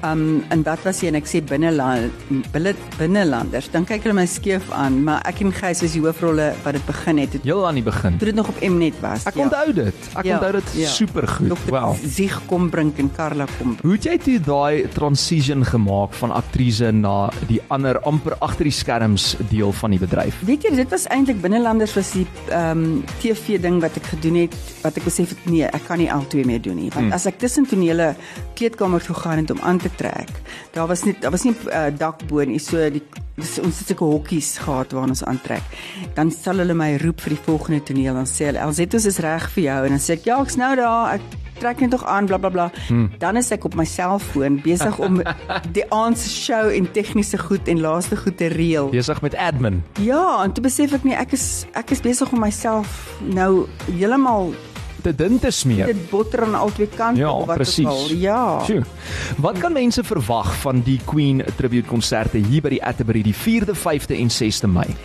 Um 0.04 0.44
en 0.50 0.64
wat 0.66 0.82
was 0.86 1.02
jy 1.04 1.12
en 1.12 1.18
ek 1.20 1.28
sê 1.30 1.42
binneland 1.46 2.12
binne 2.54 2.74
binnelanders. 2.98 3.70
Dan 3.74 3.86
kyk 3.86 4.06
hulle 4.08 4.16
my 4.18 4.26
skeef 4.30 4.66
aan, 4.74 5.02
maar 5.06 5.22
ek 5.30 5.44
en 5.46 5.54
Gys 5.54 5.84
was 5.84 5.94
die 5.96 6.02
hoofrolle 6.02 6.52
wat 6.64 6.78
dit 6.78 6.86
begin 6.88 7.22
het. 7.22 7.36
Toe 7.36 7.42
Heel 7.46 7.68
aan 7.68 7.78
die 7.78 7.86
begin. 7.86 8.18
dit 8.18 8.36
nog 8.36 8.50
op 8.50 8.60
Mnet 8.62 9.00
was. 9.02 9.26
Ek 9.30 9.38
onthou 9.42 9.74
dit. 9.74 10.10
Ek 10.16 10.26
Ja, 10.26 10.38
onthou 10.38 10.52
dit 10.58 10.74
ja. 10.82 10.88
super 10.88 11.28
goed. 11.28 11.50
Dr. 11.50 11.72
Wow. 11.72 11.96
Zieg 12.06 12.40
kom 12.48 12.70
brink 12.70 12.98
en 12.98 13.12
Karla 13.16 13.46
kom. 13.58 13.78
Hoe 13.82 13.94
het 13.94 14.04
jy 14.04 14.18
toe 14.18 14.40
daai 14.40 14.88
transition 14.94 15.66
gemaak 15.66 16.14
van 16.14 16.32
aktrise 16.32 16.92
na 16.92 17.30
die 17.48 17.62
ander 17.70 18.00
amper 18.08 18.36
agter 18.40 18.70
die 18.70 18.76
skerms 18.76 19.36
deel 19.50 19.72
van 19.72 19.92
die 19.92 20.00
bedryf? 20.00 20.42
Weet 20.46 20.64
jy, 20.64 20.76
dit 20.76 20.90
was 20.90 21.08
eintlik 21.14 21.42
binnelanders 21.42 21.94
was 21.96 22.14
die 22.18 22.28
ehm 22.50 22.72
um, 22.72 23.04
TV 23.22 23.60
ding 23.62 23.82
wat 23.82 23.96
ek 23.98 24.06
gedoen 24.16 24.44
het 24.44 24.56
wat 24.82 24.98
ek 24.98 25.06
besef 25.06 25.30
het 25.36 25.46
nee, 25.50 25.66
ek 25.66 25.86
kan 25.88 26.00
nie 26.02 26.10
al 26.12 26.26
twee 26.32 26.46
meer 26.46 26.62
doen 26.62 26.76
nie. 26.80 26.90
Want 26.94 27.12
mm. 27.12 27.16
as 27.18 27.28
ek 27.30 27.40
tussen 27.42 27.68
tonele 27.70 28.14
kleedkamer 28.58 29.04
toe 29.04 29.16
gaan 29.16 29.42
het 29.44 29.52
om 29.54 29.62
aan 29.62 29.78
te 29.82 29.91
trek, 29.98 30.32
daar 30.76 30.88
was 30.88 31.04
net 31.04 31.22
daar 31.22 31.32
was 31.32 31.44
nie 31.44 31.54
'n 31.54 31.68
uh, 31.68 31.98
dak 31.98 32.28
bo 32.28 32.44
nie, 32.44 32.60
so 32.60 32.78
die 32.90 33.04
dis, 33.36 33.60
ons 33.60 33.80
het 33.80 33.88
sulke 33.88 34.06
hokkies 34.06 34.58
gehad 34.58 34.92
waar 34.92 35.10
ons 35.10 35.24
aantrek. 35.24 35.64
Dan 36.16 36.32
sal 36.32 36.62
hulle 36.64 36.74
my 36.78 36.96
roep 37.02 37.22
vir 37.22 37.36
die 37.36 37.44
volgende 37.46 37.84
toneel 37.84 38.14
dan 38.14 38.30
sê 38.30 38.52
hulle 38.52 38.60
Elzetos 38.60 39.06
is 39.06 39.20
reg 39.20 39.50
vir 39.56 39.64
jou 39.64 39.80
en 39.86 39.96
dan 39.98 40.04
sê 40.04 40.18
ek 40.20 40.26
ja, 40.26 40.42
ek's 40.42 40.58
nou 40.60 40.76
daar. 40.76 41.16
Ek 41.16 41.22
trek 41.62 41.82
net 41.84 41.92
tog 41.94 42.06
aan 42.10 42.26
bla 42.26 42.38
bla 42.42 42.50
bla. 42.50 42.70
Hmm. 42.88 43.12
Dan 43.22 43.38
is 43.38 43.52
ek 43.54 43.66
op 43.70 43.76
my 43.78 43.86
selfoon 43.86 44.60
besig 44.66 44.98
om 45.00 45.22
die 45.78 45.86
aand 45.94 46.18
se 46.18 46.30
show 46.30 46.72
en 46.74 46.90
tegniese 46.96 47.38
goed 47.38 47.70
en 47.72 47.84
laaste 47.84 48.18
goed 48.18 48.38
te 48.38 48.50
reël. 48.54 48.90
Besig 48.94 49.22
met 49.22 49.38
admin. 49.38 49.84
Ja, 50.02 50.42
en 50.44 50.56
toe 50.56 50.66
besef 50.66 50.96
ek 50.98 51.06
nie 51.08 51.18
ek 51.18 51.36
is 51.38 51.68
ek 51.78 51.94
is 51.94 52.02
besig 52.02 52.34
om 52.34 52.42
myself 52.42 53.14
nou 53.22 53.68
heeltemal 53.92 54.54
Te 55.02 55.16
dun 55.16 55.40
te 55.40 55.52
smeer. 55.52 55.86
dit 55.86 56.10
botter 56.10 56.44
aan 56.44 56.56
al 56.56 56.72
twee 56.72 56.88
kante 56.88 57.20
Ja, 57.20 57.46
wat 57.46 57.56
presies. 57.56 57.86
ook 57.86 57.92
al. 57.92 58.12
Ja. 58.14 58.64
Sjoe. 58.66 58.84
Wat 59.38 59.58
kan 59.58 59.74
mense 59.74 60.04
verwag 60.04 60.56
van 60.62 60.82
die 60.82 61.00
Queen 61.06 61.44
tribute 61.56 61.88
konserte 61.88 62.38
hier 62.38 62.62
by 62.62 62.70
die 62.70 62.84
Atterbury 62.84 63.22
die 63.22 63.36
4de, 63.36 63.76
5de 63.76 64.16
en 64.16 64.30
6de 64.30 64.68
Mei? 64.68 64.96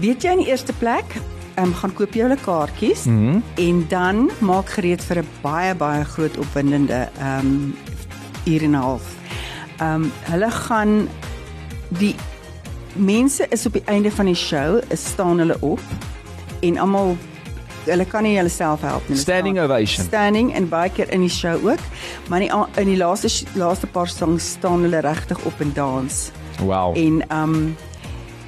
Weet 0.00 0.22
jy 0.22 0.30
in 0.30 0.38
die 0.38 0.48
eerste 0.48 0.72
plek, 0.72 1.16
ehm 1.54 1.66
um, 1.66 1.74
gaan 1.74 1.92
koop 1.94 2.14
jy 2.14 2.22
hulle 2.22 2.38
kaartjies 2.40 3.04
mm 3.04 3.18
-hmm. 3.18 3.42
en 3.54 3.84
dan 3.88 4.30
maak 4.40 4.68
gereed 4.68 5.04
vir 5.04 5.18
'n 5.18 5.28
baie 5.42 5.74
baie 5.74 6.04
groot 6.04 6.38
opwindende 6.38 7.08
ehm 7.18 7.46
um, 7.46 7.74
uur 8.46 8.62
en 8.62 8.70
'n 8.70 8.74
half. 8.74 9.02
Ehm 9.78 9.94
um, 10.02 10.12
hulle 10.30 10.50
gaan 10.50 11.08
die 11.88 12.14
mense 12.94 13.46
is 13.48 13.66
op 13.66 13.72
die 13.72 13.82
einde 13.84 14.10
van 14.10 14.26
die 14.26 14.34
show, 14.34 14.80
is 14.88 15.04
staan 15.04 15.38
hulle 15.38 15.56
op 15.60 15.80
en 16.60 16.78
almal 16.78 17.16
hulle 17.86 18.04
kan 18.04 18.22
nie 18.22 18.36
hulle 18.36 18.48
self 18.52 18.80
help 18.86 19.08
nie. 19.08 19.16
Standing 19.18 19.56
staan- 19.56 19.64
ovation. 19.70 20.06
Standing 20.06 20.54
en 20.54 20.68
baie 20.68 20.90
keer 20.90 21.10
in 21.12 21.20
die 21.20 21.30
show 21.30 21.56
ook, 21.68 21.80
maar 22.28 22.40
in 22.42 22.48
die, 22.48 22.80
in 22.82 22.86
die 22.86 22.96
laaste 22.96 23.28
laaste 23.54 23.86
paar 23.86 24.08
songs 24.08 24.50
staan 24.56 24.82
hulle 24.82 25.00
regtig 25.00 25.38
op 25.44 25.60
en 25.60 25.72
dans. 25.74 26.30
Wow. 26.60 26.96
En 26.96 27.22
um, 27.32 27.76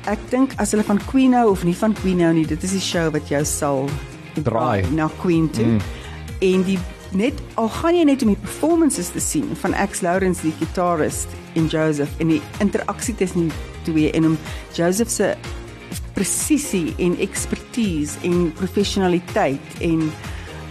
ek 0.07 0.19
dink 0.31 0.53
as 0.57 0.71
hulle 0.71 0.85
van 0.85 1.01
Queen 1.07 1.33
hou 1.35 1.51
of 1.51 1.65
nie 1.65 1.77
van 1.77 1.93
Queen 1.93 2.21
hou 2.23 2.33
nie, 2.33 2.47
dit 2.47 2.63
is 2.63 2.71
die 2.77 2.81
show 2.81 3.11
wat 3.13 3.29
jou 3.29 3.45
sal 3.45 3.89
Draai. 4.35 4.85
na 4.93 5.09
Queen 5.21 5.51
toe. 5.51 5.65
Mm. 5.65 5.81
En 6.41 6.63
die 6.63 6.79
net 7.15 7.39
al 7.55 7.69
gaan 7.71 7.95
jy 7.95 8.05
net 8.05 8.23
om 8.23 8.29
die 8.33 8.41
performances 8.43 9.09
te 9.15 9.21
sien 9.23 9.53
van 9.61 9.75
X 9.87 10.01
Lawrence 10.03 10.43
die 10.43 10.53
gitarist 10.59 11.29
en 11.55 11.69
Joseph 11.71 12.11
en 12.19 12.29
die 12.29 12.41
interaksie 12.59 13.15
tussen 13.15 13.49
die 13.49 13.53
twee 13.87 14.11
en 14.19 14.27
om 14.33 14.39
Joseph 14.75 15.11
se 15.11 15.35
presisie 16.15 16.95
en 17.03 17.19
ekspertise 17.19 18.19
en 18.23 18.53
professionaliteit 18.59 19.79
en 19.81 20.09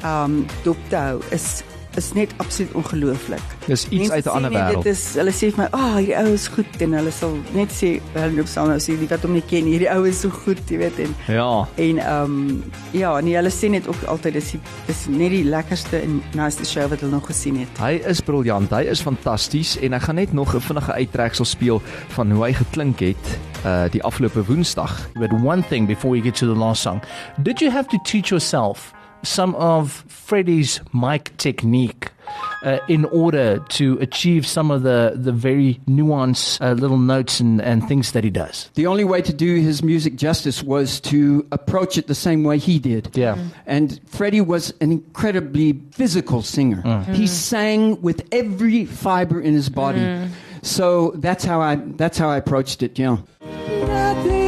um, 0.05 0.41
dop 0.63 0.77
te 0.89 0.95
hou 0.95 1.21
is 1.35 1.63
is 1.97 2.07
net 2.17 2.31
absoluut 2.41 2.71
ongelooflik. 2.73 3.41
Dis 3.65 3.87
iets 3.89 4.09
uit 4.11 4.25
'n 4.25 4.29
ander 4.29 4.51
wêreld. 4.51 4.83
Dit 4.83 4.93
is 4.93 5.13
hulle 5.13 5.31
sê 5.31 5.53
vir 5.53 5.57
my, 5.57 5.67
"Ag, 5.71 5.79
oh, 5.79 5.95
hierdie 5.95 6.17
ou 6.17 6.33
is 6.33 6.47
goed" 6.47 6.81
en 6.81 6.93
hulle 6.93 7.11
sal 7.11 7.37
net 7.53 7.69
sê, 7.69 8.01
hulle 8.13 8.35
loop 8.35 8.47
sal 8.47 8.67
nou 8.67 8.77
sê 8.79 8.97
die 8.97 9.07
wat 9.07 9.21
hom 9.21 9.33
nie 9.33 9.43
ken, 9.47 9.65
hierdie 9.65 9.91
ou 9.95 10.07
is 10.07 10.19
so 10.19 10.29
goed, 10.29 10.69
jy 10.69 10.77
weet 10.77 10.99
en 10.99 11.15
Ja. 11.27 11.67
en 11.75 11.97
ehm 11.97 12.23
um, 12.23 12.63
ja, 12.91 13.19
nee, 13.19 13.35
hulle 13.35 13.49
sê 13.51 13.69
net 13.69 13.87
ook 13.87 14.03
altyd 14.07 14.33
dis 14.33 14.55
dis 14.87 15.07
net 15.07 15.29
die 15.29 15.43
lekkerste 15.43 16.01
en 16.01 16.23
nice 16.33 16.65
show 16.65 16.89
wat 16.89 16.99
hulle 16.99 17.11
nog 17.11 17.25
gesien 17.27 17.57
het. 17.59 17.77
Hy 17.79 18.01
is 18.07 18.21
briljant. 18.21 18.69
Hy 18.69 18.81
is 18.89 19.01
fantasties 19.01 19.77
en 19.79 19.93
ek 19.93 20.01
gaan 20.01 20.15
net 20.15 20.33
nog 20.33 20.55
'n 20.55 20.59
vinnige 20.61 20.91
uittreksel 20.93 21.45
speel 21.45 21.81
van 22.07 22.31
hoe 22.31 22.43
hy 22.45 22.53
geklink 22.53 22.99
het 22.99 23.39
uh 23.65 23.87
die 23.89 24.03
afgelope 24.03 24.43
Woensdag. 24.47 24.89
But 25.15 25.31
one 25.33 25.63
thing 25.63 25.87
before 25.87 26.11
we 26.11 26.21
get 26.21 26.35
to 26.35 26.45
the 26.45 26.55
last 26.55 26.81
song, 26.81 27.01
did 27.41 27.61
you 27.61 27.71
have 27.71 27.87
to 27.89 27.97
teach 28.03 28.31
yourself 28.31 28.93
some 29.23 29.55
of 29.55 30.03
Freddie's 30.07 30.81
mic 30.93 31.31
technique 31.37 32.11
uh, 32.65 32.79
in 32.87 33.05
order 33.05 33.59
to 33.69 33.97
achieve 34.01 34.45
some 34.45 34.69
of 34.69 34.83
the 34.83 35.13
the 35.15 35.31
very 35.31 35.79
nuanced 35.87 36.59
uh, 36.61 36.73
little 36.73 36.97
notes 36.97 37.39
and 37.39 37.61
and 37.61 37.87
things 37.87 38.11
that 38.11 38.23
he 38.23 38.29
does? 38.29 38.69
The 38.75 38.87
only 38.87 39.05
way 39.05 39.21
to 39.21 39.33
do 39.33 39.55
his 39.61 39.81
music 39.81 40.15
justice 40.15 40.61
was 40.63 40.99
to 41.01 41.45
approach 41.51 41.97
it 41.97 42.07
the 42.07 42.15
same 42.15 42.43
way 42.43 42.57
he 42.57 42.79
did. 42.79 43.15
Yeah. 43.15 43.37
And 43.65 43.99
Freddie 44.07 44.41
was 44.41 44.73
an 44.81 44.91
incredibly 44.91 45.79
physical 45.91 46.41
singer. 46.41 47.05
He 47.13 47.27
sang 47.27 48.01
with 48.01 48.27
every 48.31 48.85
fiber 48.85 49.39
in 49.39 49.53
his 49.53 49.69
body. 49.69 50.27
So 50.63 51.11
that's 51.19 51.43
how 51.45 51.61
I 51.61 51.75
that's 51.97 52.17
how 52.17 52.29
I 52.29 52.37
approached 52.37 52.83
it, 52.83 52.97
yeah. 52.99 53.17
Nothing 53.81 54.42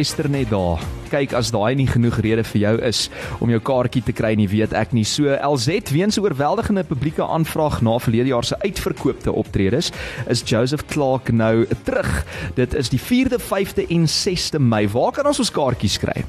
Luister 0.00 0.30
net 0.32 0.48
daar. 0.48 0.80
Kyk 1.12 1.34
as 1.36 1.50
daai 1.52 1.74
nie 1.76 1.84
genoeg 1.84 2.22
rede 2.24 2.40
vir 2.54 2.60
jou 2.62 2.70
is 2.88 3.02
om 3.44 3.50
jou 3.52 3.58
kaartjie 3.60 4.00
te 4.06 4.14
kry 4.16 4.30
nie, 4.38 4.46
weet 4.48 4.72
ek 4.72 4.94
nie. 4.96 5.02
So 5.04 5.28
LZ 5.28 5.92
weens 5.92 6.16
'n 6.16 6.24
oorweldigende 6.24 6.86
publieke 6.88 7.20
aanvraag 7.20 7.82
na 7.84 7.98
verlede 7.98 8.32
jaar 8.32 8.44
se 8.44 8.56
uitverkoopte 8.64 9.30
optredes, 9.32 9.92
is 10.26 10.42
Joseph 10.42 10.86
Clark 10.88 11.28
nou 11.32 11.66
terug. 11.84 12.24
Dit 12.54 12.74
is 12.74 12.88
die 12.88 13.00
4de, 13.00 13.36
5de 13.36 13.84
en 13.90 14.06
6de 14.08 14.58
Mei. 14.58 14.88
Waar 14.88 15.12
kan 15.12 15.26
ons 15.26 15.38
ons 15.38 15.50
kaartjies 15.52 15.98
kry? 15.98 16.24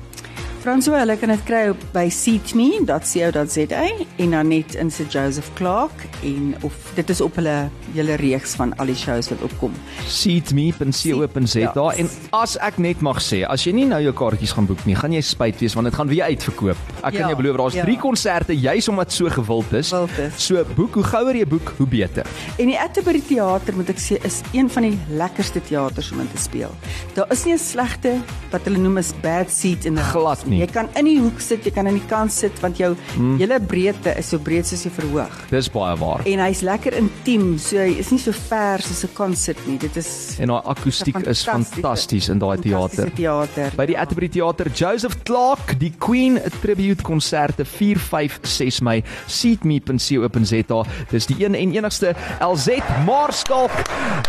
François, 0.62 1.00
hulle 1.02 1.16
kan 1.18 1.32
dit 1.34 1.42
kry 1.48 1.62
op 1.72 1.80
by 1.90 2.04
seatme.co.za 2.14 3.80
en 4.22 4.34
dan 4.36 4.50
net 4.52 4.76
in 4.78 4.92
se 4.94 5.08
Joseph 5.10 5.48
Clark 5.58 6.04
en 6.22 6.52
of 6.68 6.76
dit 6.94 7.10
is 7.10 7.22
op 7.26 7.40
hulle 7.40 7.56
hele 7.96 8.14
reeks 8.22 8.54
van 8.60 8.70
al 8.78 8.92
die 8.92 8.96
shows 8.96 9.32
wat 9.34 9.42
opkom. 9.48 9.74
seatme.co.za 10.06 11.60
Ja. 11.64 11.88
en 11.98 12.10
as 12.38 12.54
ek 12.62 12.78
net 12.78 13.02
mag 13.02 13.18
sê, 13.26 13.42
as 13.50 13.66
jy 13.66 13.74
nie 13.74 13.88
nou 13.90 13.98
jou 14.06 14.14
kaartjies 14.14 14.54
gaan 14.54 14.68
boek 14.70 14.84
nie, 14.86 14.94
gaan 14.96 15.16
jy 15.18 15.24
spyt 15.26 15.58
wees 15.64 15.74
want 15.74 15.90
dit 15.90 15.98
gaan 15.98 16.12
weer 16.14 16.30
uitverkoop. 16.30 16.78
Ek 17.02 17.10
kan 17.10 17.22
Ja, 17.24 17.32
jou 17.34 17.40
beloof 17.42 17.58
daar's 17.58 17.80
ja. 17.80 17.86
3 17.90 17.98
konserte 17.98 18.54
juis 18.60 18.88
omdat 18.94 19.12
so 19.12 19.30
gewild 19.34 19.74
is. 19.74 19.90
Gewild 19.90 20.18
is. 20.28 20.46
So 20.46 20.62
boek, 20.76 20.94
hoe 20.94 21.04
gouer 21.10 21.36
jy 21.42 21.46
boek, 21.48 21.74
hoe 21.78 21.88
beter. 21.88 22.26
En 22.60 22.68
die 22.70 22.78
Atterbury 22.80 23.22
Theater 23.28 23.74
moet 23.76 23.90
ek 23.90 23.98
sê 24.00 24.22
is 24.26 24.42
een 24.54 24.70
van 24.70 24.84
die 24.92 24.98
lekkerste 25.10 25.62
teaters 25.62 26.12
om 26.14 26.20
in 26.22 26.30
te 26.32 26.38
speel. 26.38 26.70
Daar 27.18 27.32
is 27.34 27.46
nie 27.46 27.54
'n 27.54 27.58
slegte 27.60 28.14
wat 28.52 28.62
hulle 28.66 28.78
noem 28.78 28.98
is 28.98 29.12
bad 29.22 29.50
seat 29.52 29.86
in 29.86 29.96
the 29.96 30.02
house 30.02 30.12
Glad 30.22 30.46
nie. 30.52 30.60
Jy 30.62 30.68
kan 30.76 30.90
in 31.00 31.06
die 31.10 31.18
hoek 31.20 31.40
sit, 31.42 31.66
jy 31.66 31.72
kan 31.76 31.88
aan 31.90 31.98
die 31.98 32.08
kant 32.10 32.32
sit 32.36 32.60
want 32.62 32.78
jou 32.78 32.92
Hmm. 33.16 33.38
hele 33.40 33.60
breedte 33.60 34.14
is 34.18 34.30
so 34.30 34.38
breed 34.40 34.66
soos 34.68 34.84
jy 34.86 34.92
verhoog. 34.94 35.32
Dis 35.50 35.70
baie 35.72 35.96
waar. 35.98 36.22
En 36.26 36.40
hy's 36.46 36.62
lekker 36.62 36.94
intiem, 37.00 37.58
so 37.60 37.78
hy 37.78 37.96
is 38.00 38.12
nie 38.12 38.20
so 38.20 38.32
ver 38.32 38.80
soos 38.82 39.04
'n 39.04 39.14
konsert 39.16 39.66
nie. 39.68 39.78
Dit 39.78 39.96
is 39.98 40.38
En 40.40 40.48
daai 40.48 40.62
akoestiek 40.66 41.18
is 41.28 41.44
fantasties 41.44 42.30
in 42.30 42.40
daai 42.40 42.58
teater. 42.62 43.10
Teater. 43.16 43.72
By 43.78 43.86
die 43.86 43.98
Atterbury 43.98 44.30
Theater 44.30 44.70
Joseph 44.74 45.24
Clark, 45.24 45.80
die 45.80 45.94
Queen 46.00 46.40
Tribute 46.62 47.02
konserte 47.04 47.66
4, 47.66 47.98
5, 48.00 48.40
6 48.44 48.82
Mei, 48.82 49.04
seatme.co.za. 49.28 50.84
Dis 51.12 51.26
die 51.30 51.36
een 51.46 51.56
en 51.56 51.72
enigste 51.76 52.14
LZ 52.42 52.68
Marskalk, 53.06 53.72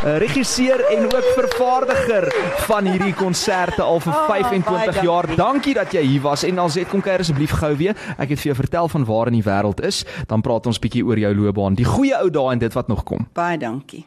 eh, 0.04 0.18
regisseur 0.18 0.80
en 0.96 1.04
ook 1.04 1.24
vervaardiger 1.36 2.32
van 2.66 2.86
hierdie 2.86 3.14
konserte 3.14 3.82
al 3.82 4.00
vir 4.00 4.12
Oh, 4.12 4.26
25 4.28 4.94
baie 4.94 5.04
jaar. 5.04 5.26
Dankie 5.36 5.74
dat 5.74 5.92
jy 5.92 6.02
hier 6.12 6.20
was 6.20 6.44
en 6.44 6.60
LZ 6.60 6.84
kom 6.90 7.00
kuier 7.00 7.24
asseblief 7.24 7.54
gou 7.62 7.72
weer. 7.80 7.96
Ek 8.18 8.34
het 8.34 8.40
vir 8.42 8.52
jou 8.52 8.58
vertel 8.60 8.88
van 8.92 9.06
waar 9.08 9.32
in 9.32 9.38
die 9.38 9.46
wêreld 9.46 9.80
is, 9.84 10.04
dan 10.28 10.44
praat 10.44 10.68
ons 10.68 10.80
bietjie 10.82 11.04
oor 11.06 11.20
jou 11.20 11.34
loopbaan, 11.40 11.78
die 11.78 11.88
goeie 11.88 12.16
ou 12.20 12.30
dae 12.30 12.52
en 12.52 12.62
dit 12.62 12.76
wat 12.76 12.92
nog 12.92 13.04
kom. 13.08 13.28
Baie 13.36 13.58
dankie. 13.58 14.04